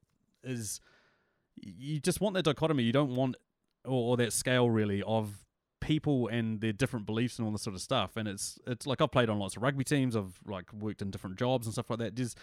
[0.44, 0.80] is.
[1.62, 2.82] You just want that dichotomy.
[2.82, 3.36] You don't want
[3.86, 5.46] or, or that scale really of
[5.80, 8.18] people and their different beliefs and all this sort of stuff.
[8.18, 10.16] And it's it's like I've played on lots of rugby teams.
[10.16, 12.16] I've like worked in different jobs and stuff like that.
[12.16, 12.36] There's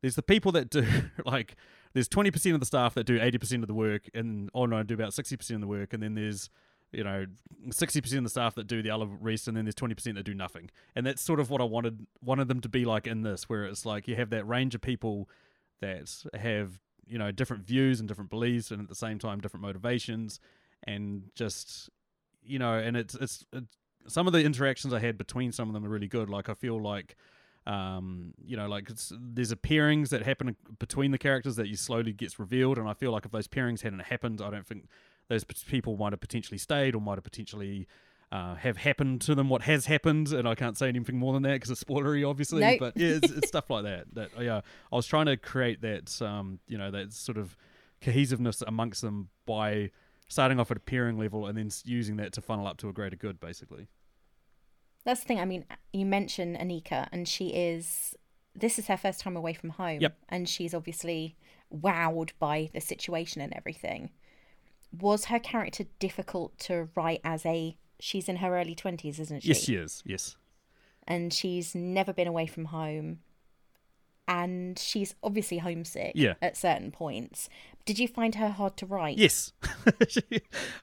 [0.00, 0.84] there's the people that do
[1.24, 1.54] like
[1.92, 4.94] there's 20% of the staff that do 80% of the work and oh no do
[4.94, 6.50] about 60% of the work and then there's
[6.92, 7.26] you know
[7.68, 10.34] 60% of the staff that do the other rest and then there's 20% that do
[10.34, 10.70] nothing.
[10.94, 13.64] And that's sort of what i wanted wanted them to be like in this where
[13.64, 15.28] it's like you have that range of people
[15.80, 19.62] that have you know different views and different beliefs and at the same time different
[19.62, 20.40] motivations
[20.84, 21.90] and just
[22.42, 23.76] you know and it's it's, it's
[24.06, 26.28] some of the interactions i had between some of them are really good.
[26.30, 27.16] Like i feel like
[27.66, 32.12] um, you know, like there's a pairings that happen between the characters that you slowly
[32.12, 34.88] gets revealed, and I feel like if those pairings hadn't happened, I don't think
[35.30, 37.86] those people might have potentially stayed or might have potentially
[38.32, 41.42] uh, have happened to them what has happened, and I can't say anything more than
[41.44, 42.60] that because it's spoilery, obviously.
[42.60, 42.78] Nope.
[42.80, 44.14] But yeah, it's, it's stuff like that.
[44.14, 44.60] That yeah,
[44.92, 47.56] I was trying to create that, um, you know, that sort of
[48.02, 49.90] cohesiveness amongst them by
[50.28, 52.92] starting off at a peering level and then using that to funnel up to a
[52.92, 53.88] greater good, basically.
[55.04, 55.40] That's the thing.
[55.40, 58.14] I mean, you mentioned Anika, and she is.
[58.54, 60.00] This is her first time away from home.
[60.00, 60.16] Yep.
[60.28, 61.36] And she's obviously
[61.72, 64.10] wowed by the situation and everything.
[64.98, 67.76] Was her character difficult to write as a.
[67.98, 69.48] She's in her early 20s, isn't she?
[69.48, 70.02] Yes, she is.
[70.06, 70.36] Yes.
[71.06, 73.18] And she's never been away from home.
[74.26, 76.34] And she's obviously homesick yeah.
[76.40, 77.48] at certain points.
[77.84, 79.18] Did you find her hard to write?
[79.18, 79.52] Yes,
[80.08, 80.22] she,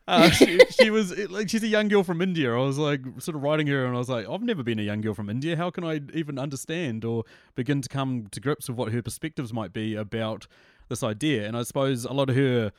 [0.07, 2.53] uh, she, she, was like she's a young girl from India.
[2.53, 4.83] I was like sort of writing her, and I was like, I've never been a
[4.83, 5.55] young girl from India.
[5.55, 7.23] How can I even understand or
[7.55, 10.47] begin to come to grips with what her perspectives might be about
[10.89, 11.47] this idea?
[11.47, 12.73] And I suppose a lot of her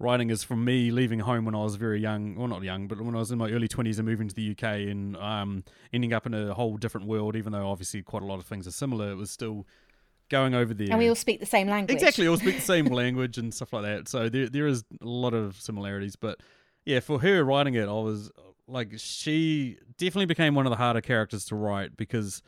[0.00, 3.00] writing is from me leaving home when I was very young, well not young, but
[3.00, 6.12] when I was in my early twenties and moving to the UK and um, ending
[6.12, 7.36] up in a whole different world.
[7.36, 9.66] Even though obviously quite a lot of things are similar, it was still
[10.30, 10.88] going over there.
[10.90, 11.94] And we all speak the same language.
[11.94, 14.08] Exactly, all speak the same language and stuff like that.
[14.08, 16.16] So there there is a lot of similarities.
[16.16, 16.40] But
[16.84, 18.30] yeah, for her writing it, I was
[18.66, 22.42] like, she definitely became one of the harder characters to write because,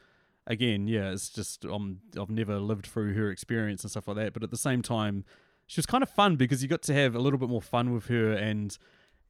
[0.46, 4.32] again, yeah, it's just um, I've never lived through her experience and stuff like that.
[4.32, 5.24] But at the same time,
[5.72, 7.94] she was kind of fun because you got to have a little bit more fun
[7.94, 8.76] with her and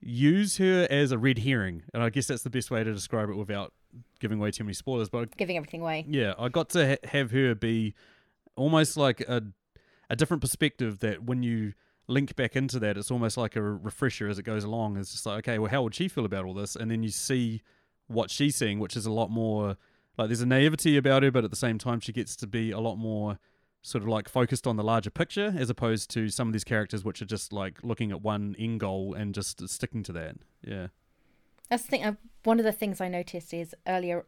[0.01, 1.85] use her as a red herring.
[1.95, 3.73] And I guess that's the best way to describe it without
[4.19, 5.09] giving away too many spoilers.
[5.09, 6.05] But giving everything away.
[6.09, 7.95] Yeah, I got to ha- have her be
[8.57, 9.45] almost like a
[10.11, 11.75] a different perspective that when you
[12.09, 14.97] link back into that, it's almost like a refresher as it goes along.
[14.97, 16.75] It's just like, okay, well, how would she feel about all this?
[16.75, 17.63] And then you see
[18.09, 19.77] what she's seeing, which is a lot more
[20.19, 22.73] like there's a naivety about her, but at the same time she gets to be
[22.73, 23.39] a lot more
[23.83, 27.05] sort of like focused on the larger picture as opposed to some of these characters
[27.05, 30.37] which are just like looking at one end goal and just sticking to that.
[30.65, 30.89] Yeah.
[31.69, 32.05] That's the thing.
[32.05, 32.15] Uh,
[32.45, 34.25] one of the things I noticed is earlier,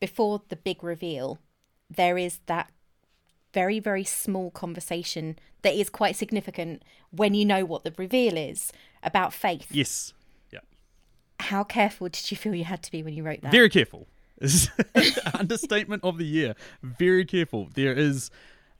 [0.00, 1.38] before the big reveal,
[1.88, 2.70] there is that
[3.52, 8.72] very, very small conversation that is quite significant when you know what the reveal is
[9.02, 9.68] about faith.
[9.70, 10.12] Yes.
[10.52, 10.60] Yeah.
[11.40, 13.52] How careful did you feel you had to be when you wrote that?
[13.52, 14.06] Very careful.
[15.34, 16.54] understatement of the year.
[16.82, 17.68] Very careful.
[17.74, 18.30] There is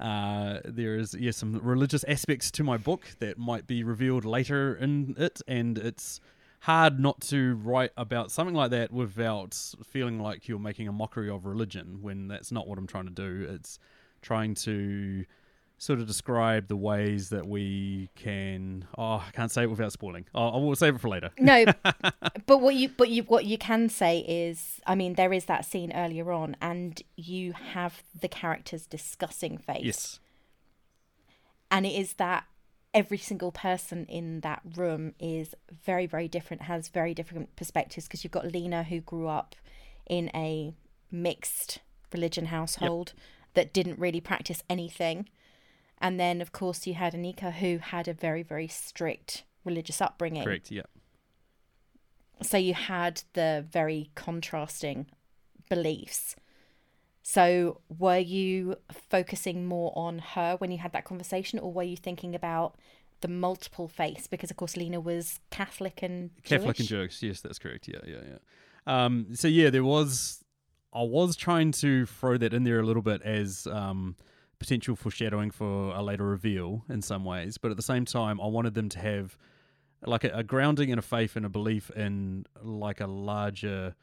[0.01, 4.75] uh, there is yeah some religious aspects to my book that might be revealed later
[4.75, 6.21] in it, and it's
[6.61, 11.31] hard not to write about something like that without feeling like you're making a mockery
[11.31, 13.47] of religion when that's not what I'm trying to do.
[13.49, 13.79] It's
[14.23, 15.25] trying to
[15.81, 18.85] sort of describe the ways that we can.
[18.99, 20.27] Oh, I can't say it without spoiling.
[20.35, 21.31] Oh, I will save it for later.
[21.41, 21.65] No,
[22.47, 25.65] but what you but you what you can say is, I mean, there is that
[25.65, 29.83] scene earlier on, and you have the characters discussing faith.
[29.83, 30.21] Yes.
[31.71, 32.45] And it is that
[32.93, 38.23] every single person in that room is very very different, has very different perspectives because
[38.23, 39.57] you've got Lena who grew up
[40.07, 40.75] in a
[41.11, 41.79] mixed
[42.13, 43.13] religion household.
[43.17, 45.29] Yep that didn't really practice anything.
[46.01, 50.45] And then, of course, you had Anika, who had a very, very strict religious upbringing.
[50.45, 50.83] Correct, yeah.
[52.43, 55.07] So you had the very contrasting
[55.69, 56.37] beliefs.
[57.23, 61.97] So were you focusing more on her when you had that conversation, or were you
[61.97, 62.77] thinking about
[63.21, 64.27] the multiple faiths?
[64.27, 66.81] Because, of course, Lena was Catholic and Catholic Jewish.
[66.81, 67.23] and Jewish.
[67.23, 67.89] Yes, that's correct.
[67.89, 68.39] Yeah, yeah, yeah.
[68.87, 70.43] Um, so yeah, there was
[70.93, 74.17] I was trying to throw that in there a little bit as um,
[74.61, 78.47] potential foreshadowing for a later reveal in some ways, but at the same time, I
[78.47, 79.37] wanted them to have
[80.07, 83.97] like a, a grounding and a faith and a belief in like a larger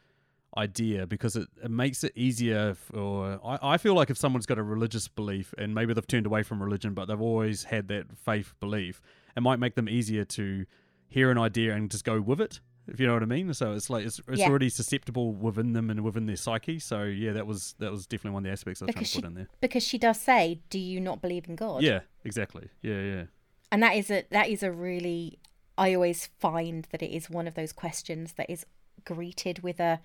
[0.58, 4.58] idea because it, it makes it easier for I, I feel like if someone's got
[4.58, 8.18] a religious belief and maybe they've turned away from religion but they've always had that
[8.18, 9.02] faith belief
[9.36, 10.66] it might make them easier to
[11.08, 13.54] hear an idea and just go with it if you know what I mean.
[13.54, 14.50] So it's like it's, it's yeah.
[14.50, 16.80] already susceptible within them and within their psyche.
[16.80, 19.22] So yeah, that was that was definitely one of the aspects I was because trying
[19.22, 19.48] to put in there.
[19.62, 22.70] Because she does say, "Do you not believe in God?" Yeah, exactly.
[22.82, 23.24] Yeah, yeah.
[23.72, 25.40] And that is a that is a really
[25.78, 28.66] I always find that it is one of those questions that is
[29.06, 30.00] greeted with a,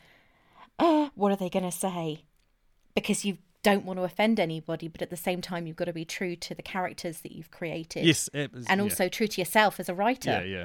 [0.78, 2.24] oh, what are they going to say?
[2.94, 5.92] Because you don't want to offend anybody, but at the same time, you've got to
[5.92, 8.04] be true to the characters that you've created.
[8.04, 9.08] Yes, was, and also yeah.
[9.08, 10.30] true to yourself as a writer.
[10.30, 10.64] Yeah, yeah.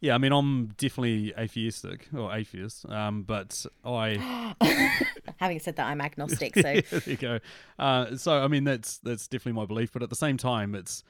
[0.00, 4.54] Yeah, I mean, I'm definitely atheistic or atheist, um, but I.
[5.38, 6.54] Having said that, I'm agnostic.
[6.60, 7.38] So yeah, there you go.
[7.78, 11.02] Uh, so I mean, that's that's definitely my belief, but at the same time, it's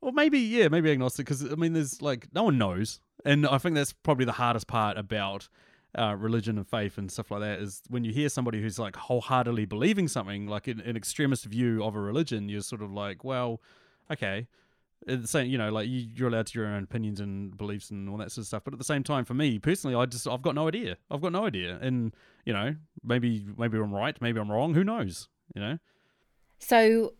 [0.00, 3.58] well, maybe yeah, maybe agnostic because I mean, there's like no one knows, and I
[3.58, 5.48] think that's probably the hardest part about
[5.96, 8.96] uh, religion and faith and stuff like that is when you hear somebody who's like
[8.96, 13.24] wholeheartedly believing something, like an, an extremist view of a religion, you're sort of like,
[13.24, 13.60] well,
[14.10, 14.46] okay,
[15.06, 18.08] the same, you know, like you, are allowed to your own opinions and beliefs and
[18.08, 18.62] all that sort of stuff.
[18.64, 20.96] But at the same time, for me personally, I just I've got no idea.
[21.10, 24.74] I've got no idea, and you know, maybe maybe I'm right, maybe I'm wrong.
[24.74, 25.28] Who knows?
[25.54, 25.78] You know.
[26.58, 27.14] So,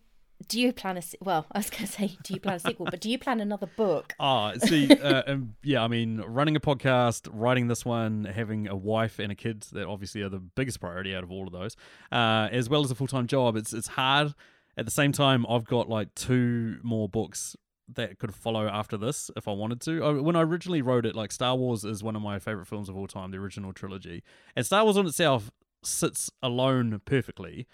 [0.47, 1.45] do you plan a well?
[1.51, 2.87] I was going to say, do you plan a sequel?
[2.89, 4.13] but do you plan another book?
[4.19, 8.75] Ah, see, uh, um, yeah, I mean, running a podcast, writing this one, having a
[8.75, 11.75] wife and a kid that obviously are the biggest priority out of all of those,
[12.11, 13.57] uh, as well as a full time job.
[13.57, 14.33] It's it's hard.
[14.75, 17.55] At the same time, I've got like two more books
[17.87, 20.21] that could follow after this if I wanted to.
[20.21, 22.97] When I originally wrote it, like Star Wars is one of my favorite films of
[22.97, 24.23] all time, the original trilogy,
[24.55, 25.51] and Star Wars on itself
[25.83, 27.67] sits alone perfectly.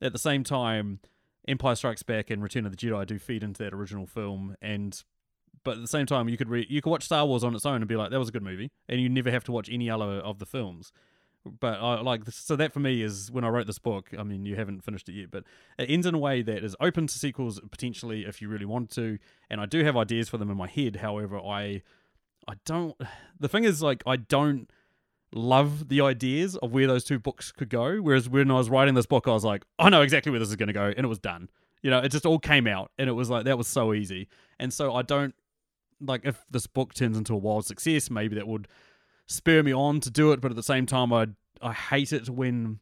[0.00, 1.00] At the same time,
[1.48, 5.02] Empire Strikes Back and Return of the Jedi do feed into that original film, and
[5.64, 7.66] but at the same time, you could re- you could watch Star Wars on its
[7.66, 9.68] own and be like, that was a good movie, and you never have to watch
[9.70, 10.92] any other of the films
[11.60, 14.10] but I like so that for me is when I wrote this book.
[14.18, 15.44] I mean, you haven't finished it yet, but
[15.78, 18.90] it ends in a way that is open to sequels potentially if you really want
[18.92, 19.18] to.
[19.50, 20.96] And I do have ideas for them in my head.
[20.96, 21.82] However, I
[22.48, 22.96] I don't.
[23.38, 24.70] The thing is, like, I don't
[25.30, 27.98] love the ideas of where those two books could go.
[27.98, 30.48] Whereas when I was writing this book, I was like, I know exactly where this
[30.48, 31.50] is going to go, and it was done.
[31.82, 34.28] You know, it just all came out, and it was like that was so easy.
[34.58, 35.34] And so I don't
[36.00, 38.68] like if this book turns into a wild success, maybe that would
[39.26, 41.28] spur me on to do it, but at the same time, I
[41.62, 42.80] I hate it when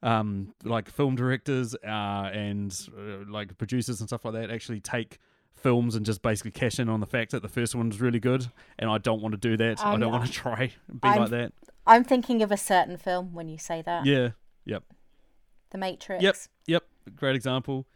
[0.00, 5.18] um like film directors uh and uh, like producers and stuff like that actually take
[5.58, 8.46] films and just basically cash in on the fact that the first one's really good
[8.78, 9.84] and I don't want to do that.
[9.84, 11.52] Um, I don't want to try be I'm, like that.
[11.86, 14.06] I'm thinking of a certain film when you say that.
[14.06, 14.30] Yeah.
[14.66, 14.84] Yep.
[15.70, 16.22] The Matrix.
[16.22, 16.36] Yep.
[16.66, 16.84] Yep.
[17.16, 17.86] Great example.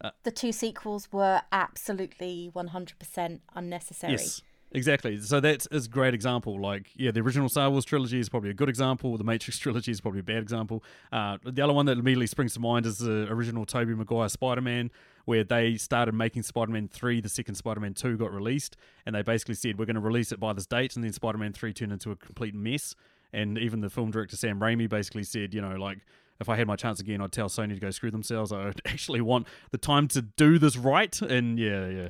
[0.00, 4.12] Uh, the two sequels were absolutely 100% unnecessary.
[4.12, 4.42] Yes.
[4.72, 5.18] Exactly.
[5.18, 6.60] So that is a great example.
[6.60, 9.16] Like, yeah, the original Star Wars trilogy is probably a good example.
[9.16, 10.82] The Matrix trilogy is probably a bad example.
[11.12, 14.90] Uh, the other one that immediately springs to mind is the original Tobey Maguire Spider-Man,
[15.24, 19.54] where they started making Spider-Man 3, the second Spider-Man 2 got released, and they basically
[19.54, 22.10] said, we're going to release it by this date, and then Spider-Man 3 turned into
[22.10, 22.94] a complete mess.
[23.32, 25.98] And even the film director Sam Raimi basically said, you know, like,
[26.40, 28.50] if I had my chance again, I'd tell Sony to go screw themselves.
[28.50, 31.20] I would actually want the time to do this right.
[31.20, 32.08] And yeah, yeah.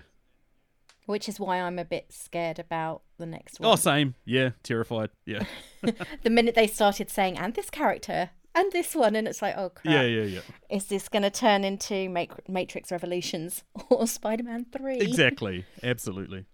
[1.07, 3.73] Which is why I'm a bit scared about the next oh, one.
[3.73, 4.15] Oh, same.
[4.25, 5.11] Yeah, terrified.
[5.25, 5.45] Yeah.
[6.23, 9.71] the minute they started saying, and this character, and this one, and it's like, oh
[9.71, 9.93] crap.
[9.93, 10.41] Yeah, yeah, yeah.
[10.69, 12.09] Is this going to turn into
[12.49, 14.99] Matrix Revolutions or Spider Man 3?
[14.99, 15.65] Exactly.
[15.83, 16.47] Absolutely.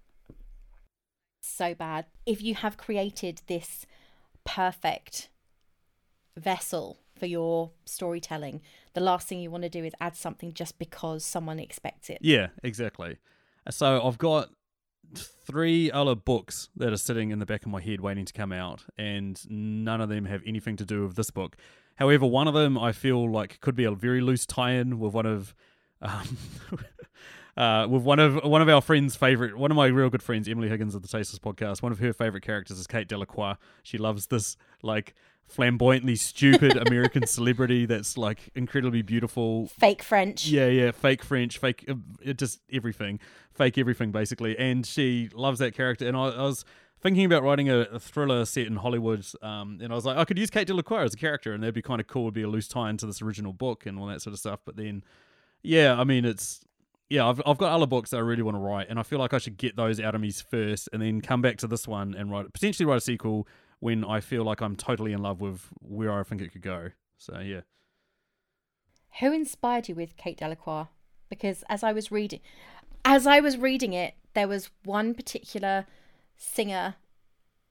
[1.42, 2.06] So bad.
[2.24, 3.86] If you have created this
[4.44, 5.28] perfect
[6.36, 8.60] vessel for your storytelling.
[8.94, 12.18] The last thing you want to do is add something just because someone expects it.
[12.20, 13.16] Yeah, exactly.
[13.70, 14.50] So I've got
[15.14, 18.52] three other books that are sitting in the back of my head waiting to come
[18.52, 21.56] out, and none of them have anything to do with this book.
[21.96, 25.26] However, one of them I feel like could be a very loose tie-in with one
[25.26, 25.54] of
[26.02, 26.36] um,
[27.56, 30.48] uh, with one of one of our friends' favorite, one of my real good friends,
[30.48, 31.82] Emily Higgins of the Tasteless Podcast.
[31.82, 33.54] One of her favorite characters is Kate Delacroix.
[33.82, 35.14] She loves this like
[35.46, 39.68] flamboyantly stupid American celebrity that's like incredibly beautiful.
[39.68, 40.46] Fake French.
[40.46, 43.20] Yeah, yeah, fake French, fake, uh, just everything,
[43.52, 44.58] fake everything basically.
[44.58, 46.06] And she loves that character.
[46.06, 46.64] And I, I was
[47.00, 50.24] thinking about writing a, a, thriller set in Hollywood, um, and I was like, I
[50.24, 52.24] could use Kate Delacroix as a character, and that'd be kind of cool.
[52.24, 54.60] It'd be a loose tie into this original book and all that sort of stuff.
[54.64, 55.04] But then,
[55.62, 56.60] yeah, I mean, it's
[57.08, 59.18] yeah, I've, I've got other books that I really want to write, and I feel
[59.18, 61.86] like I should get those out of me first, and then come back to this
[61.86, 63.46] one and write potentially write a sequel
[63.80, 66.90] when I feel like I'm totally in love with where I think it could go.
[67.18, 67.60] So yeah.
[69.20, 70.86] Who inspired you with Kate Delacroix?
[71.28, 72.40] Because as I was reading,
[73.04, 75.86] as I was reading it, there was one particular
[76.36, 76.96] singer,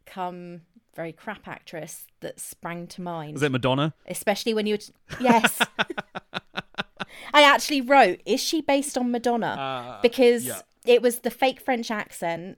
[0.05, 0.61] come
[0.95, 3.33] very crap actress that sprang to mind.
[3.33, 3.93] Was it Madonna?
[4.07, 5.59] Especially when you, were, yes.
[7.33, 9.47] I actually wrote, is she based on Madonna?
[9.47, 10.61] Uh, because yeah.
[10.85, 12.57] it was the fake French accent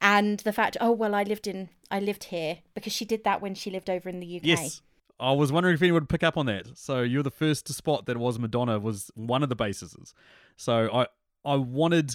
[0.00, 3.40] and the fact, oh well, I lived in, I lived here because she did that
[3.40, 4.44] when she lived over in the UK.
[4.44, 4.82] Yes.
[5.20, 6.78] I was wondering if anyone would pick up on that.
[6.78, 10.14] So you're the first to spot that was Madonna was one of the bases.
[10.56, 11.06] So I
[11.44, 12.14] I wanted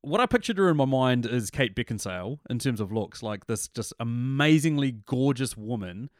[0.00, 3.46] what I pictured her in my mind is Kate Beckinsale in terms of looks, like
[3.46, 6.10] this just amazingly gorgeous woman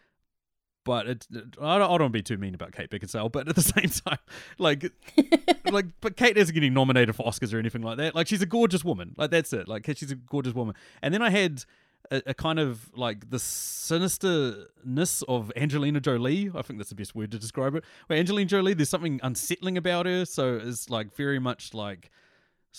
[0.87, 3.49] but it's I don't, I don't want to be too mean about Kate Beckinsale, but
[3.49, 4.19] at the same time,
[4.57, 4.93] like,
[5.71, 8.15] like, but Kate isn't getting nominated for Oscars or anything like that.
[8.15, 9.15] Like, she's a gorgeous woman.
[9.19, 9.69] Like, that's it.
[9.69, 10.77] Like, she's a gorgeous woman.
[11.03, 11.65] And then I had
[12.13, 16.53] a, a kind of like the sinisterness of Angelina Jolie.
[16.55, 17.85] I think that's the best word to describe it.
[18.07, 20.25] Where Angelina Jolie, there's something unsettling about her.
[20.25, 22.13] So it's like very much like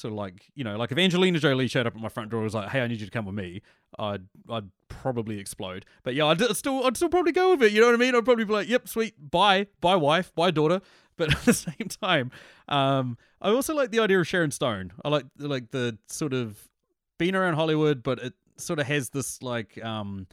[0.04, 2.46] of like you know like if Angelina Jolie showed up at my front door and
[2.46, 3.62] was like hey I need you to come with me
[3.98, 5.86] I'd I'd probably explode.
[6.04, 8.16] But yeah I'd still I'd still probably go with it you know what I mean?
[8.16, 10.82] I'd probably be like yep sweet bye bye wife bye daughter.
[11.18, 12.30] But at the same time
[12.68, 14.94] um I also like the idea of Sharon Stone.
[15.04, 16.70] I like like the sort of
[17.18, 20.28] being around Hollywood but it sort of has this like um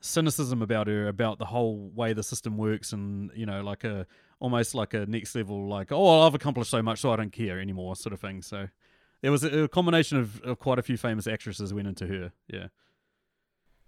[0.00, 4.06] cynicism about her about the whole way the system works and you know like a
[4.40, 7.60] almost like a next level like oh I've accomplished so much so I don't care
[7.60, 8.42] anymore sort of thing.
[8.42, 8.68] So
[9.22, 12.32] there was a, a combination of, of quite a few famous actresses went into her.
[12.48, 12.68] Yeah.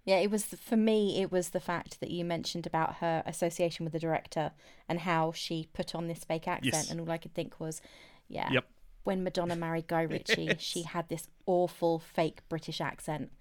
[0.03, 1.21] Yeah, it was for me.
[1.21, 4.51] It was the fact that you mentioned about her association with the director
[4.89, 6.89] and how she put on this fake accent, yes.
[6.89, 7.81] and all I could think was,
[8.27, 8.65] yeah, yep.
[9.03, 10.59] when Madonna married Guy Ritchie, yes.
[10.59, 13.31] she had this awful fake British accent,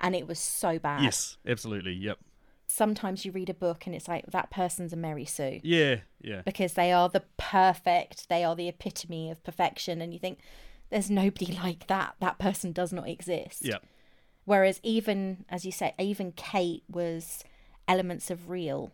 [0.00, 1.02] and it was so bad.
[1.02, 1.94] Yes, absolutely.
[1.94, 2.18] Yep.
[2.66, 5.60] Sometimes you read a book and it's like that person's a Mary Sue.
[5.62, 6.42] Yeah, yeah.
[6.46, 10.38] Because they are the perfect, they are the epitome of perfection, and you think
[10.90, 12.14] there's nobody like that.
[12.20, 13.64] That person does not exist.
[13.64, 13.78] Yeah.
[14.44, 17.42] Whereas even as you say, even Kate was
[17.88, 18.92] elements of real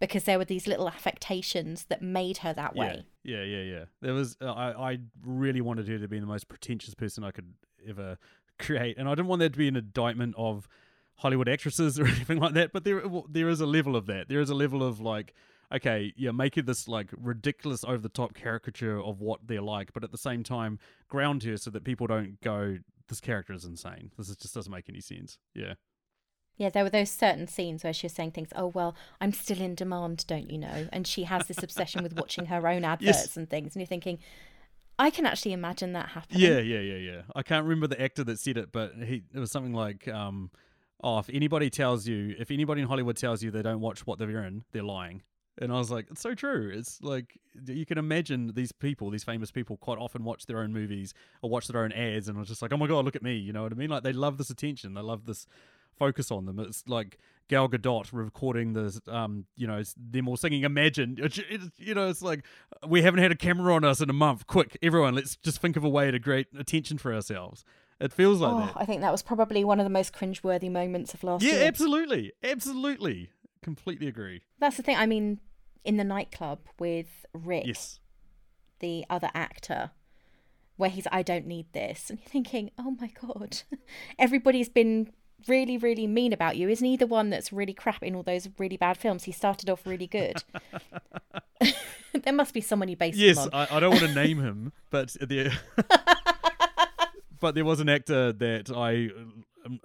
[0.00, 3.06] because there were these little affectations that made her that way.
[3.22, 3.62] Yeah, yeah, yeah.
[3.62, 3.84] yeah.
[4.00, 7.30] There was uh, I I really wanted her to be the most pretentious person I
[7.30, 7.52] could
[7.86, 8.18] ever
[8.58, 10.68] create, and I didn't want there to be an indictment of
[11.16, 12.72] Hollywood actresses or anything like that.
[12.72, 14.28] But there there is a level of that.
[14.28, 15.34] There is a level of like
[15.72, 19.92] okay, yeah, make it this like ridiculous over the top caricature of what they're like,
[19.92, 23.64] but at the same time ground her so that people don't go, this character is
[23.64, 24.12] insane.
[24.16, 25.38] This is, just doesn't make any sense.
[25.54, 25.74] Yeah.
[26.56, 29.60] Yeah, there were those certain scenes where she was saying things, oh, well, I'm still
[29.60, 30.88] in demand, don't you know?
[30.90, 33.36] And she has this obsession with watching her own adverts yes.
[33.36, 33.74] and things.
[33.74, 34.18] And you're thinking,
[34.98, 36.40] I can actually imagine that happening.
[36.40, 37.20] Yeah, yeah, yeah, yeah.
[37.34, 40.50] I can't remember the actor that said it, but he it was something like, um,
[41.04, 44.18] oh, if anybody tells you, if anybody in Hollywood tells you they don't watch what
[44.18, 45.22] they're in, they're lying
[45.58, 46.70] And I was like, it's so true.
[46.74, 50.72] It's like you can imagine these people, these famous people, quite often watch their own
[50.72, 53.16] movies or watch their own ads, and I was just like, oh my god, look
[53.16, 53.36] at me.
[53.36, 53.90] You know what I mean?
[53.90, 54.94] Like they love this attention.
[54.94, 55.46] They love this
[55.98, 56.58] focus on them.
[56.60, 61.16] It's like Gal Gadot recording the, um, you know, them all singing Imagine.
[61.78, 62.44] you know, it's like
[62.86, 64.46] we haven't had a camera on us in a month.
[64.46, 67.64] Quick, everyone, let's just think of a way to create attention for ourselves.
[67.98, 68.72] It feels like oh, that.
[68.76, 71.60] I think that was probably one of the most cringeworthy moments of last yeah, year.
[71.60, 73.30] Yeah, absolutely, absolutely,
[73.66, 74.42] completely agree.
[74.60, 74.96] That's the thing.
[74.96, 75.40] I mean,
[75.84, 77.98] in the nightclub with Rick, yes,
[78.78, 79.90] the other actor,
[80.76, 83.62] where he's, I don't need this, and you're thinking, oh my god,
[84.20, 85.10] everybody's been
[85.48, 86.68] really, really mean about you.
[86.68, 89.24] Isn't he the one that's really crap in all those really bad films?
[89.24, 90.44] He started off really good.
[92.22, 93.48] there must be someone you base yes.
[93.52, 95.52] I, I don't want to name him, but the
[97.40, 99.08] but there was an actor that I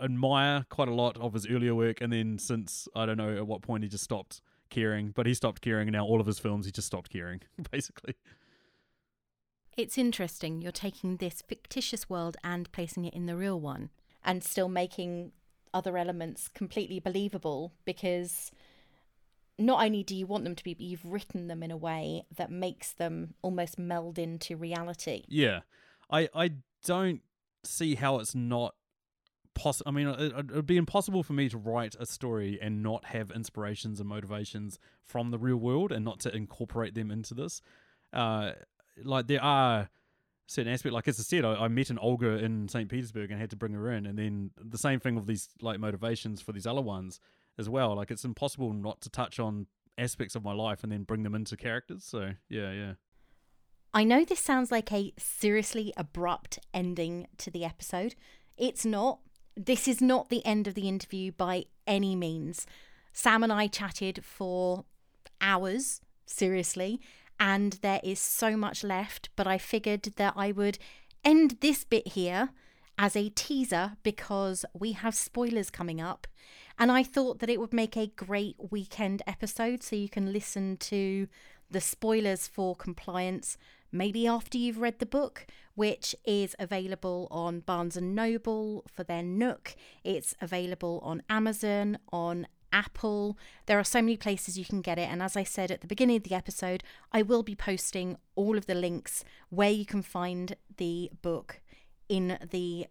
[0.02, 3.48] admire quite a lot of his earlier work, and then since I don't know at
[3.48, 6.40] what point he just stopped caring, but he stopped caring, and now all of his
[6.40, 8.16] films he just stopped caring, basically.
[9.78, 10.62] It's interesting.
[10.62, 13.90] You're taking this fictitious world and placing it in the real one,
[14.24, 15.32] and still making
[15.74, 18.52] other elements completely believable because
[19.58, 22.24] not only do you want them to be, but you've written them in a way
[22.36, 25.24] that makes them almost meld into reality.
[25.28, 25.62] Yeah.
[26.10, 26.52] I I
[26.84, 27.22] don't
[27.64, 28.76] see how it's not
[29.62, 29.90] possible.
[29.90, 33.32] I mean, it, would be impossible for me to write a story and not have
[33.32, 37.62] inspirations and motivations from the real world and not to incorporate them into this.
[38.12, 38.54] Uh,
[39.04, 39.90] like there are
[40.48, 40.94] certain aspect.
[40.94, 42.90] Like as I said, I, I met an Olga in St.
[42.90, 45.80] Petersburg and had to bring her in, and then the same thing with these like
[45.80, 47.20] motivations for these other ones
[47.58, 47.96] as well.
[47.96, 51.36] Like it's impossible not to touch on aspects of my life and then bring them
[51.36, 52.04] into characters.
[52.04, 52.94] So yeah, yeah.
[53.94, 58.16] I know this sounds like a seriously abrupt ending to the episode.
[58.58, 59.20] It's not.
[59.56, 62.66] This is not the end of the interview by any means.
[63.14, 64.86] Sam and I chatted for
[65.42, 67.02] hours, seriously,
[67.40, 70.78] and there is so much left, but I figured that I would
[71.26, 72.50] end this bit here
[72.98, 76.28] as a teaser because we have spoilers coming up.
[76.78, 80.78] And I thought that it would make a great weekend episode so you can listen
[80.78, 81.28] to
[81.70, 83.58] the spoilers for compliance
[83.92, 89.24] maybe after you've read the book which is available on Barnes and Noble for their
[89.24, 93.38] Nook it's available on Amazon on Apple.
[93.66, 95.10] There are so many places you can get it.
[95.10, 98.58] And as I said at the beginning of the episode, I will be posting all
[98.58, 101.62] of the links where you can find the book
[102.08, 102.88] in the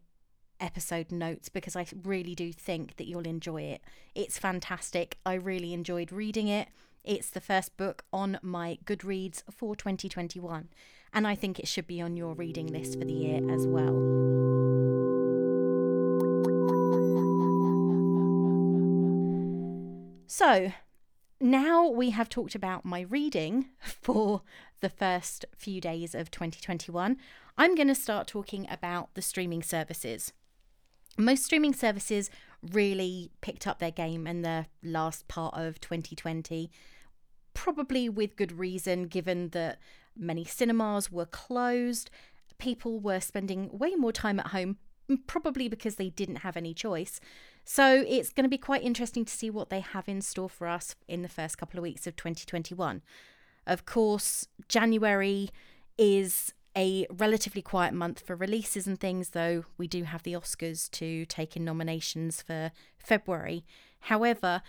[0.60, 3.82] episode notes because I really do think that you'll enjoy it.
[4.14, 5.18] It's fantastic.
[5.24, 6.68] I really enjoyed reading it.
[7.02, 10.68] It's the first book on my Goodreads for 2021,
[11.14, 13.96] and I think it should be on your reading list for the year as well.
[20.26, 20.72] So,
[21.40, 24.42] now we have talked about my reading for
[24.80, 27.16] the first few days of 2021,
[27.56, 30.32] I'm going to start talking about the streaming services.
[31.16, 32.30] Most streaming services
[32.72, 36.70] really picked up their game in the last part of 2020,
[37.54, 39.78] probably with good reason, given that
[40.16, 42.10] many cinemas were closed.
[42.58, 44.76] People were spending way more time at home,
[45.26, 47.20] probably because they didn't have any choice.
[47.64, 50.66] So it's going to be quite interesting to see what they have in store for
[50.66, 53.02] us in the first couple of weeks of 2021.
[53.66, 55.50] Of course, January
[55.98, 60.90] is a relatively quiet month for releases and things, though we do have the Oscars
[60.92, 63.64] to take in nominations for February.
[64.00, 64.62] However,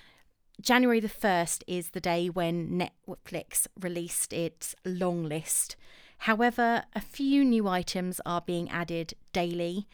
[0.61, 5.75] January the 1st is the day when Netflix released its long list.
[6.19, 9.87] However, a few new items are being added daily,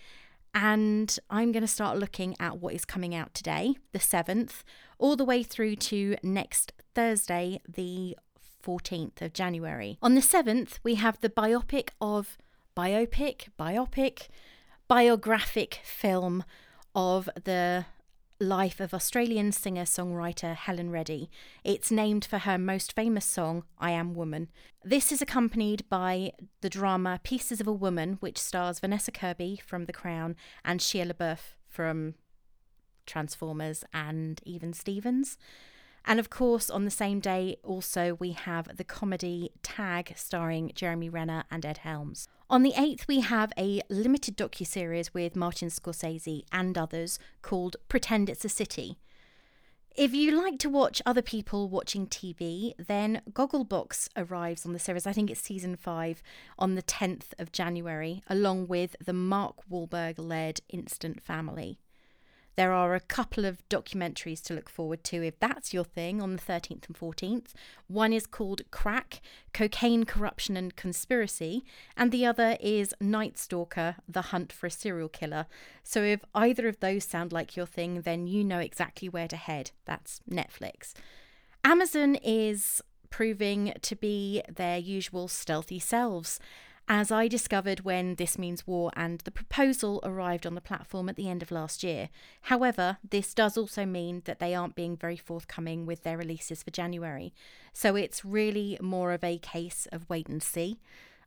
[0.53, 4.63] and I'm going to start looking at what is coming out today, the 7th,
[4.97, 8.17] all the way through to next Thursday, the
[8.67, 9.97] 14th of January.
[10.01, 12.37] On the 7th, we have the biopic of
[12.75, 14.27] biopic, biopic,
[14.89, 16.43] biographic film
[16.93, 17.85] of the
[18.39, 21.29] life of Australian singer songwriter Helen Reddy.
[21.63, 24.49] It's named for her most famous song, I Am Woman.
[24.83, 29.85] This is accompanied by the drama Pieces of a Woman, which stars Vanessa Kirby from
[29.85, 32.15] The Crown and Shia LaBeouf from
[33.05, 35.37] Transformers and even Stevens.
[36.09, 41.09] And of course, on the same day, also, we have the comedy Tag starring Jeremy
[41.09, 42.29] Renner and Ed Helms.
[42.49, 48.29] On the 8th, we have a limited docu-series with Martin Scorsese and others called Pretend
[48.29, 48.97] It's a City.
[49.97, 55.05] If you like to watch other people watching TV, then Gogglebox arrives on the series.
[55.05, 56.23] I think it's season five
[56.57, 61.79] on the 10th of January, along with the Mark Wahlberg led Instant Family.
[62.57, 66.35] There are a couple of documentaries to look forward to if that's your thing on
[66.35, 67.53] the 13th and 14th.
[67.87, 69.21] One is called Crack
[69.53, 71.63] Cocaine, Corruption and Conspiracy,
[71.95, 75.45] and the other is Night Stalker The Hunt for a Serial Killer.
[75.83, 79.37] So if either of those sound like your thing, then you know exactly where to
[79.37, 79.69] head.
[79.85, 80.93] That's Netflix.
[81.63, 82.81] Amazon is
[83.11, 86.39] proving to be their usual stealthy selves
[86.87, 91.17] as I discovered when This Means War and the proposal arrived on the platform at
[91.17, 92.09] the end of last year.
[92.43, 96.71] However, this does also mean that they aren't being very forthcoming with their releases for
[96.71, 97.33] January.
[97.73, 100.79] So it's really more of a case of wait and see,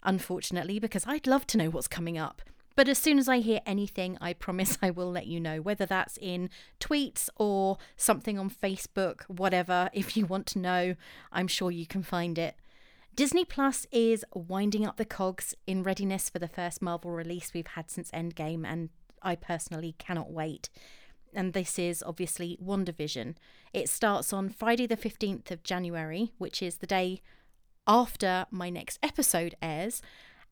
[0.03, 2.41] unfortunately, because I'd love to know what's coming up.
[2.75, 5.85] But as soon as I hear anything, I promise I will let you know, whether
[5.85, 6.49] that's in
[6.81, 9.91] tweets or something on Facebook, whatever.
[9.93, 10.95] If you want to know,
[11.31, 12.57] I'm sure you can find it.
[13.21, 17.67] Disney Plus is winding up the cogs in readiness for the first Marvel release we've
[17.67, 18.89] had since Endgame, and
[19.21, 20.71] I personally cannot wait.
[21.35, 23.35] And this is obviously WandaVision.
[23.75, 27.21] It starts on Friday, the 15th of January, which is the day
[27.87, 30.01] after my next episode airs.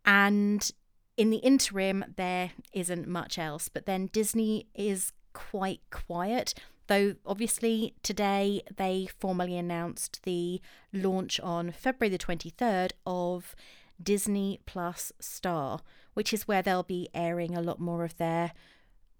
[0.04, 0.70] And
[1.16, 3.70] in the interim, there isn't much else.
[3.70, 6.52] But then Disney is quite quiet.
[6.88, 10.60] Though obviously today they formally announced the
[10.92, 13.54] launch on February the 23rd of
[14.02, 15.80] Disney Plus Star,
[16.14, 18.52] which is where they'll be airing a lot more of their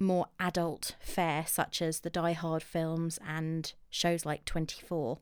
[0.01, 5.19] more adult fare, such as the Die Hard films and shows like 24.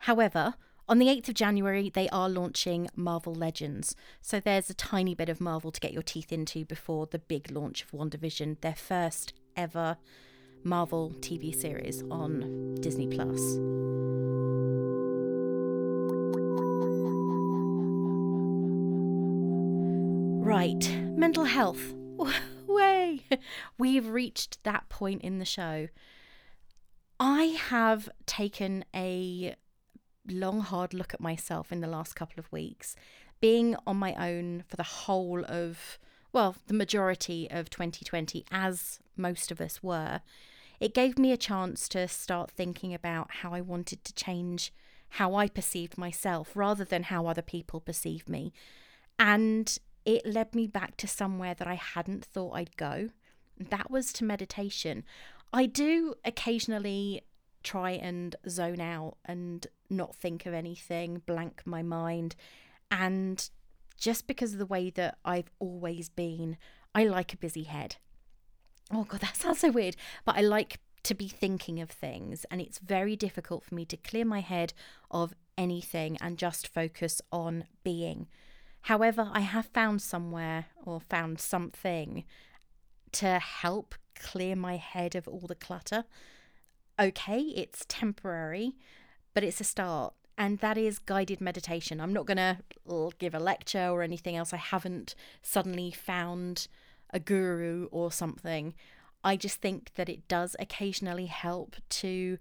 [0.00, 0.54] However,
[0.88, 3.94] on the 8th of January, they are launching Marvel Legends.
[4.22, 7.50] So there's a tiny bit of Marvel to get your teeth into before the big
[7.50, 9.98] launch of WandaVision, their first ever
[10.64, 13.40] Marvel TV series on Disney Plus.
[20.44, 21.94] Right, mental health.
[22.66, 23.20] Way!
[23.76, 25.88] We've reached that point in the show.
[27.20, 29.54] I have taken a
[30.26, 32.96] long, hard look at myself in the last couple of weeks,
[33.40, 35.98] being on my own for the whole of,
[36.32, 40.20] well, the majority of 2020, as most of us were.
[40.80, 44.72] It gave me a chance to start thinking about how I wanted to change
[45.12, 48.52] how I perceived myself rather than how other people perceive me.
[49.18, 53.10] And it led me back to somewhere that I hadn't thought I'd go.
[53.58, 55.04] That was to meditation.
[55.52, 57.22] I do occasionally
[57.62, 62.36] try and zone out and not think of anything, blank my mind.
[62.90, 63.48] And
[63.98, 66.56] just because of the way that I've always been,
[66.94, 67.96] I like a busy head.
[68.92, 69.96] Oh, God, that sounds so weird.
[70.24, 73.96] But I like to be thinking of things, and it's very difficult for me to
[73.96, 74.72] clear my head
[75.10, 78.28] of anything and just focus on being.
[78.82, 82.24] However, I have found somewhere or found something
[83.12, 86.04] to help clear my head of all the clutter
[86.98, 88.76] okay, it's temporary,
[89.34, 90.14] but it's a start.
[90.40, 92.00] And that is guided meditation.
[92.00, 92.58] I'm not going to
[93.18, 94.52] give a lecture or anything else.
[94.52, 96.68] I haven't suddenly found
[97.10, 98.74] a guru or something.
[99.24, 102.38] I just think that it does occasionally help to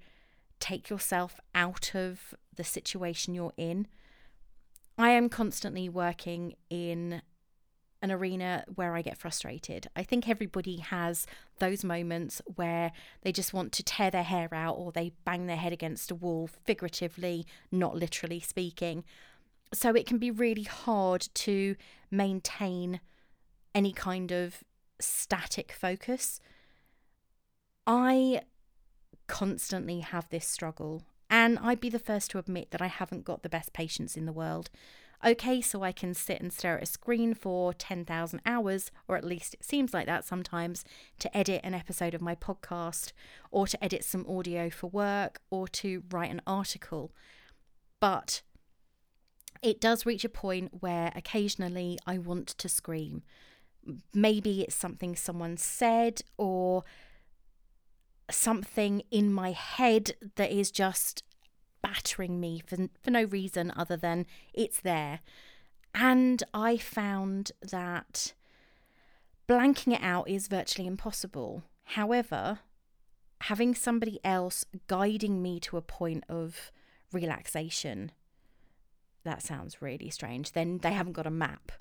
[0.60, 3.88] take yourself out of the situation you're in.
[4.95, 7.24] I am constantly working in
[8.02, 9.88] an arena where I get frustrated.
[9.95, 11.26] I think everybody has
[11.60, 12.91] those moments where
[13.22, 16.16] they just want to tear their hair out or they bang their head against a
[16.16, 19.04] wall, figuratively, not literally speaking.
[19.74, 21.76] So it can be really hard to
[22.12, 23.00] maintain
[23.74, 24.64] any kind of
[25.00, 26.39] static focus.
[27.86, 28.41] I
[29.28, 33.43] constantly have this struggle, and I'd be the first to admit that I haven't got
[33.43, 34.70] the best patience in the world.
[35.26, 39.24] Okay, so I can sit and stare at a screen for 10,000 hours, or at
[39.24, 40.86] least it seems like that sometimes,
[41.20, 43.13] to edit an episode of my podcast,
[43.49, 47.11] or to edit some audio for work, or to write an article.
[47.99, 48.43] But
[49.63, 53.24] it does reach a point where occasionally I want to scream.
[54.13, 56.84] Maybe it's something someone said, or
[58.30, 61.24] something in my head that is just
[61.82, 65.19] battering me for, for no reason other than it's there.
[65.93, 68.34] And I found that
[69.47, 71.63] blanking it out is virtually impossible.
[71.84, 72.59] However,
[73.41, 76.71] having somebody else guiding me to a point of
[77.11, 78.11] relaxation,
[79.23, 80.51] that sounds really strange.
[80.51, 81.71] Then they haven't got a map.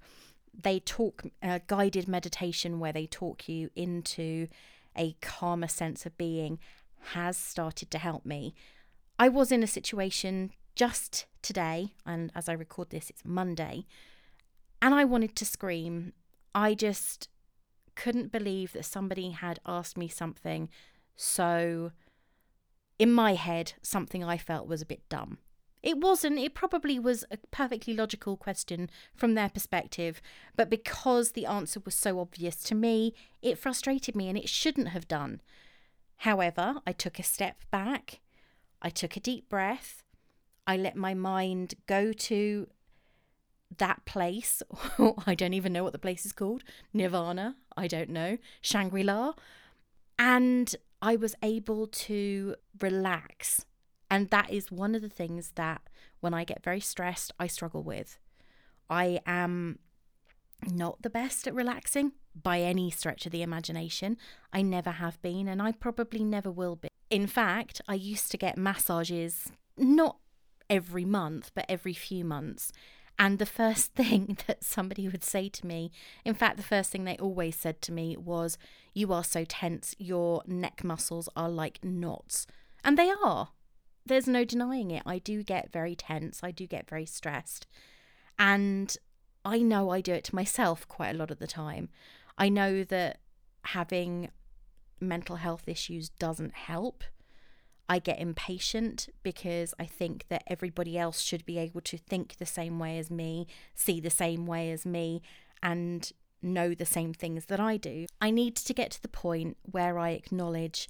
[0.55, 4.49] They talk a guided meditation where they talk you into
[4.97, 6.59] a calmer sense of being
[7.12, 8.55] has started to help me.
[9.19, 13.87] I was in a situation just today, and as I record this, it's Monday,
[14.83, 16.12] and I wanted to scream.
[16.55, 17.29] I just
[17.95, 20.69] couldn't believe that somebody had asked me something
[21.14, 21.93] So,
[22.99, 25.39] in my head, something I felt was a bit dumb.
[25.83, 30.21] It wasn't, it probably was a perfectly logical question from their perspective,
[30.57, 34.89] but because the answer was so obvious to me, it frustrated me and it shouldn't
[34.89, 35.41] have done.
[36.19, 38.21] However, I took a step back,
[38.87, 40.05] I took a deep breath,
[40.64, 42.68] I let my mind go to
[43.78, 44.62] that place.
[45.26, 46.62] I don't even know what the place is called.
[46.95, 48.39] Nirvana, I don't know.
[48.61, 49.32] Shangri La.
[50.20, 53.66] And I was able to relax.
[54.09, 55.82] And that is one of the things that
[56.20, 58.20] when I get very stressed, I struggle with.
[58.89, 59.80] I am
[60.64, 62.12] not the best at relaxing
[62.43, 64.16] by any stretch of the imagination.
[64.53, 66.89] I never have been, and I probably never will be.
[67.11, 70.16] In fact, I used to get massages not
[70.68, 72.72] every month, but every few months.
[73.18, 75.91] And the first thing that somebody would say to me,
[76.24, 78.59] in fact, the first thing they always said to me was,
[78.93, 82.47] You are so tense, your neck muscles are like knots.
[82.84, 83.51] And they are.
[84.05, 85.03] There's no denying it.
[85.05, 87.66] I do get very tense, I do get very stressed.
[88.39, 88.97] And
[89.45, 91.89] I know I do it to myself quite a lot of the time.
[92.39, 93.18] I know that
[93.62, 94.30] having
[95.01, 97.05] mental health issues doesn't help.
[97.89, 102.47] I get impatient because I think that everybody else should be able to think the
[102.47, 105.22] same way as me, see the same way as me,
[105.62, 106.11] and
[106.43, 108.07] know the same things that I do.
[108.20, 110.89] I need to get to the point where I acknowledge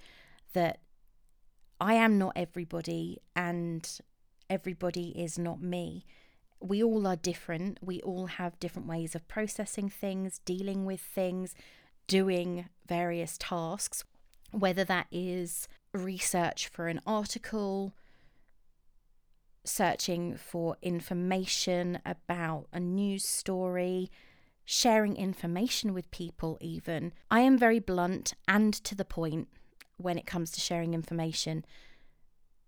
[0.55, 0.81] that
[1.81, 3.87] I am not everybody and
[4.49, 6.07] everybody is not me.
[6.61, 7.79] We all are different.
[7.83, 11.55] We all have different ways of processing things, dealing with things,
[12.07, 14.05] doing various tasks,
[14.51, 17.95] whether that is research for an article,
[19.65, 24.11] searching for information about a news story,
[24.65, 27.13] sharing information with people, even.
[27.31, 29.49] I am very blunt and to the point
[29.97, 31.65] when it comes to sharing information.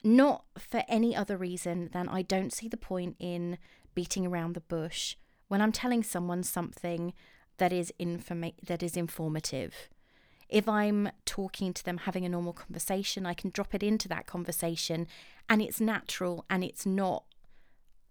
[0.05, 3.59] Not for any other reason than I don't see the point in
[3.99, 5.17] beating around the bush
[5.49, 7.13] when I'm telling someone something
[7.57, 9.89] that is informa- that is informative.
[10.49, 14.29] If I'm talking to them, having a normal conversation, I can drop it into that
[14.29, 15.09] conversation
[15.49, 17.25] and it's natural and it's not,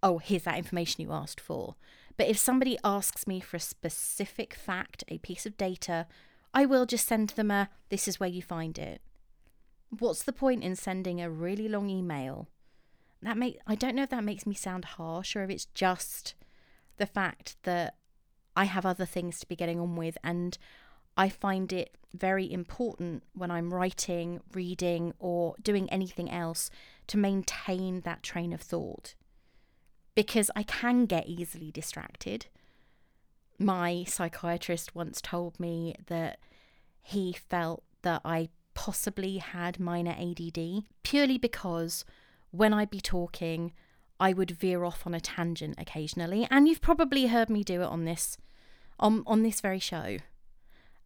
[0.02, 1.76] oh, here's that information you asked for.
[2.18, 6.06] But if somebody asks me for a specific fact, a piece of data,
[6.52, 9.00] I will just send them a, this is where you find it.
[9.88, 12.46] What's the point in sending a really long email?
[13.22, 16.34] That make I don't know if that makes me sound harsh or if it's just
[16.98, 17.96] the fact that
[18.54, 20.56] I have other things to be getting on with and
[21.16, 26.70] I find it very important when I'm writing, reading, or doing anything else
[27.08, 29.14] to maintain that train of thought
[30.14, 32.46] because I can get easily distracted.
[33.58, 36.38] My psychiatrist once told me that
[37.02, 42.04] he felt that I possibly had minor ADD purely because
[42.50, 43.72] when I'd be talking,
[44.20, 47.86] I would veer off on a tangent occasionally, and you've probably heard me do it
[47.86, 48.36] on this
[48.98, 50.18] on on this very show.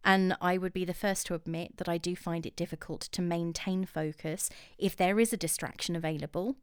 [0.03, 3.21] And I would be the first to admit that I do find it difficult to
[3.21, 6.57] maintain focus if there is a distraction available,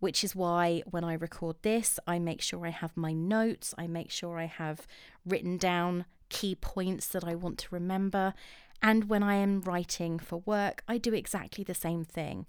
[0.00, 3.86] which is why when I record this, I make sure I have my notes, I
[3.86, 4.88] make sure I have
[5.24, 8.34] written down key points that I want to remember.
[8.82, 12.46] And when I am writing for work, I do exactly the same thing.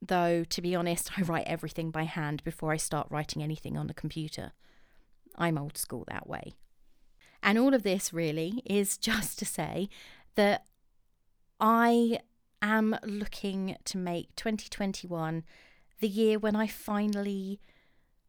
[0.00, 3.86] Though, to be honest, I write everything by hand before I start writing anything on
[3.86, 4.52] the computer.
[5.36, 6.54] I'm old school that way.
[7.42, 9.88] And all of this really is just to say
[10.34, 10.64] that
[11.60, 12.20] I
[12.62, 15.44] am looking to make 2021
[16.00, 17.60] the year when I finally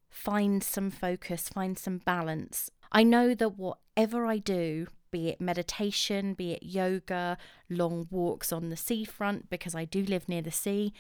[0.10, 2.72] find some focus, find some balance.
[2.92, 7.38] I know that whatever I do, be it meditation, be it yoga,
[7.70, 10.94] long walks on the seafront, because I do live near the sea,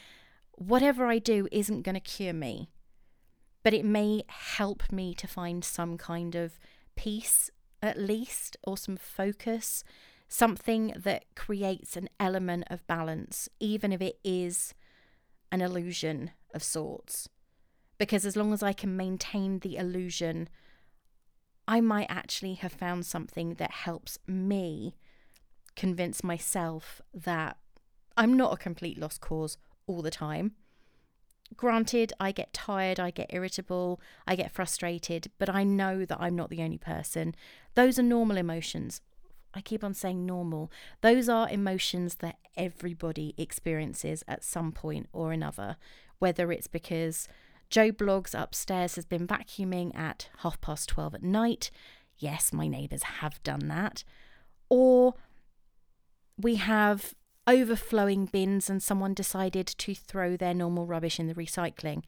[0.60, 2.70] whatever I do isn't going to cure me.
[3.64, 6.60] But it may help me to find some kind of
[6.96, 7.50] peace
[7.82, 9.86] at least, or some focus,
[10.28, 14.74] something that creates an element of balance, even if it is
[15.50, 17.30] an illusion of sorts.
[17.98, 20.50] Because as long as I can maintain the illusion,
[21.68, 24.96] I might actually have found something that helps me
[25.76, 27.58] convince myself that
[28.18, 29.58] I'm not a complete lost cause
[29.90, 30.54] all the time.
[31.58, 36.36] Granted, I get tired, I get irritable, I get frustrated, but I know that I'm
[36.36, 37.36] not the only person.
[37.74, 39.02] Those are normal emotions.
[39.54, 40.72] I keep on saying normal.
[41.02, 45.78] Those are emotions that everybody experiences at some point or another,
[46.20, 47.28] whether it's because
[47.72, 51.72] Joe Bloggs upstairs has been vacuuming at half past 12 at night.
[52.20, 54.04] Yes, my neighbours have done that.
[54.70, 55.16] Or
[56.38, 57.16] we have
[57.50, 62.04] overflowing bins and someone decided to throw their normal rubbish in the recycling.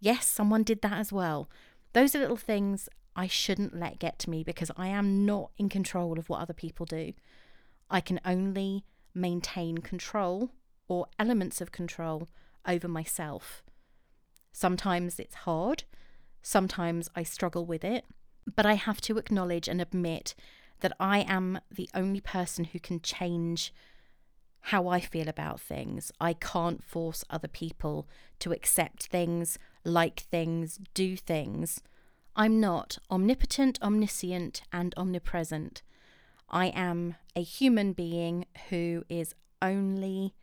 [0.00, 1.48] Yes, someone did that as well.
[1.92, 5.68] Those are little things I shouldn't let get to me because I am not in
[5.68, 7.12] control of what other people do.
[7.88, 10.50] I can only maintain control
[10.88, 12.28] or elements of control
[12.66, 13.62] over myself.
[14.50, 15.84] Sometimes it's hard,
[16.42, 18.04] sometimes I struggle with it,
[18.56, 20.34] but I have to acknowledge and admit
[20.80, 23.72] that I am the only person who can change
[24.66, 26.12] how I feel about things.
[26.20, 28.08] I can't force other people
[28.38, 31.80] to accept things, like things, do things.
[32.36, 35.82] I'm not omnipotent, omniscient, and omnipresent.
[36.48, 40.34] I am a human being who is only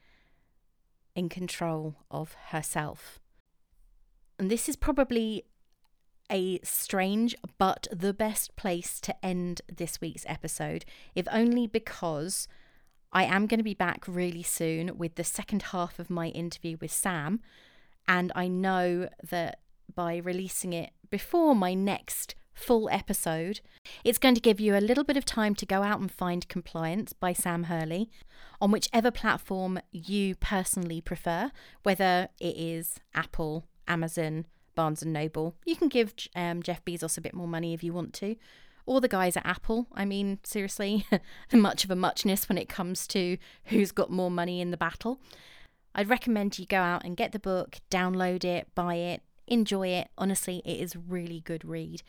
[1.15, 3.19] in control of herself.
[4.37, 5.45] And this is probably
[6.31, 12.47] a strange but the best place to end this week's episode, if only because
[13.11, 16.77] I am going to be back really soon with the second half of my interview
[16.79, 17.41] with Sam.
[18.07, 19.59] And I know that
[19.93, 23.61] by releasing it before my next full episode,
[24.03, 26.47] it's going to give you a little bit of time to go out and find
[26.47, 28.09] Compliance by Sam Hurley
[28.61, 31.51] on whichever platform you personally prefer,
[31.83, 34.45] whether it is Apple, Amazon,
[34.75, 35.55] Barnes and Noble.
[35.65, 38.35] You can give um, Jeff Bezos a bit more money if you want to.
[38.89, 39.85] Or the guys at Apple.
[39.93, 41.05] I mean, seriously,
[41.53, 45.21] much of a muchness when it comes to who's got more money in the battle.
[45.93, 50.07] I'd recommend you go out and get the book, download it, buy it, enjoy it.
[50.17, 52.01] Honestly, it is really good read.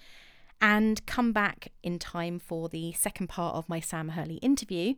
[0.59, 4.95] And come back in time for the second part of my Sam Hurley interview.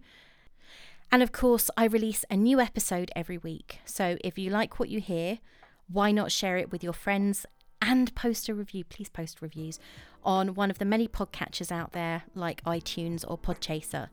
[1.11, 3.80] And of course, I release a new episode every week.
[3.85, 5.41] So if you like what you hear,
[5.89, 7.45] why not share it with your friends
[7.83, 8.85] and post a review?
[8.85, 9.78] Please post reviews
[10.24, 14.09] on one of the many podcatchers out there like iTunes or Podchaser.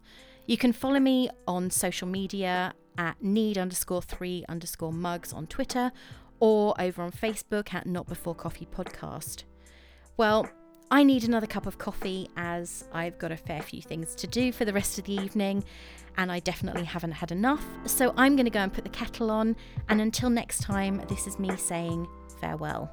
[0.47, 5.91] You can follow me on social media at need underscore three underscore mugs on Twitter
[6.39, 9.43] or over on Facebook at Not Before Coffee Podcast.
[10.17, 10.49] Well,
[10.91, 14.51] I need another cup of coffee as I've got a fair few things to do
[14.51, 15.63] for the rest of the evening
[16.17, 17.63] and I definitely haven't had enough.
[17.85, 19.55] So I'm going to go and put the kettle on.
[19.87, 22.07] And until next time, this is me saying
[22.41, 22.89] farewell.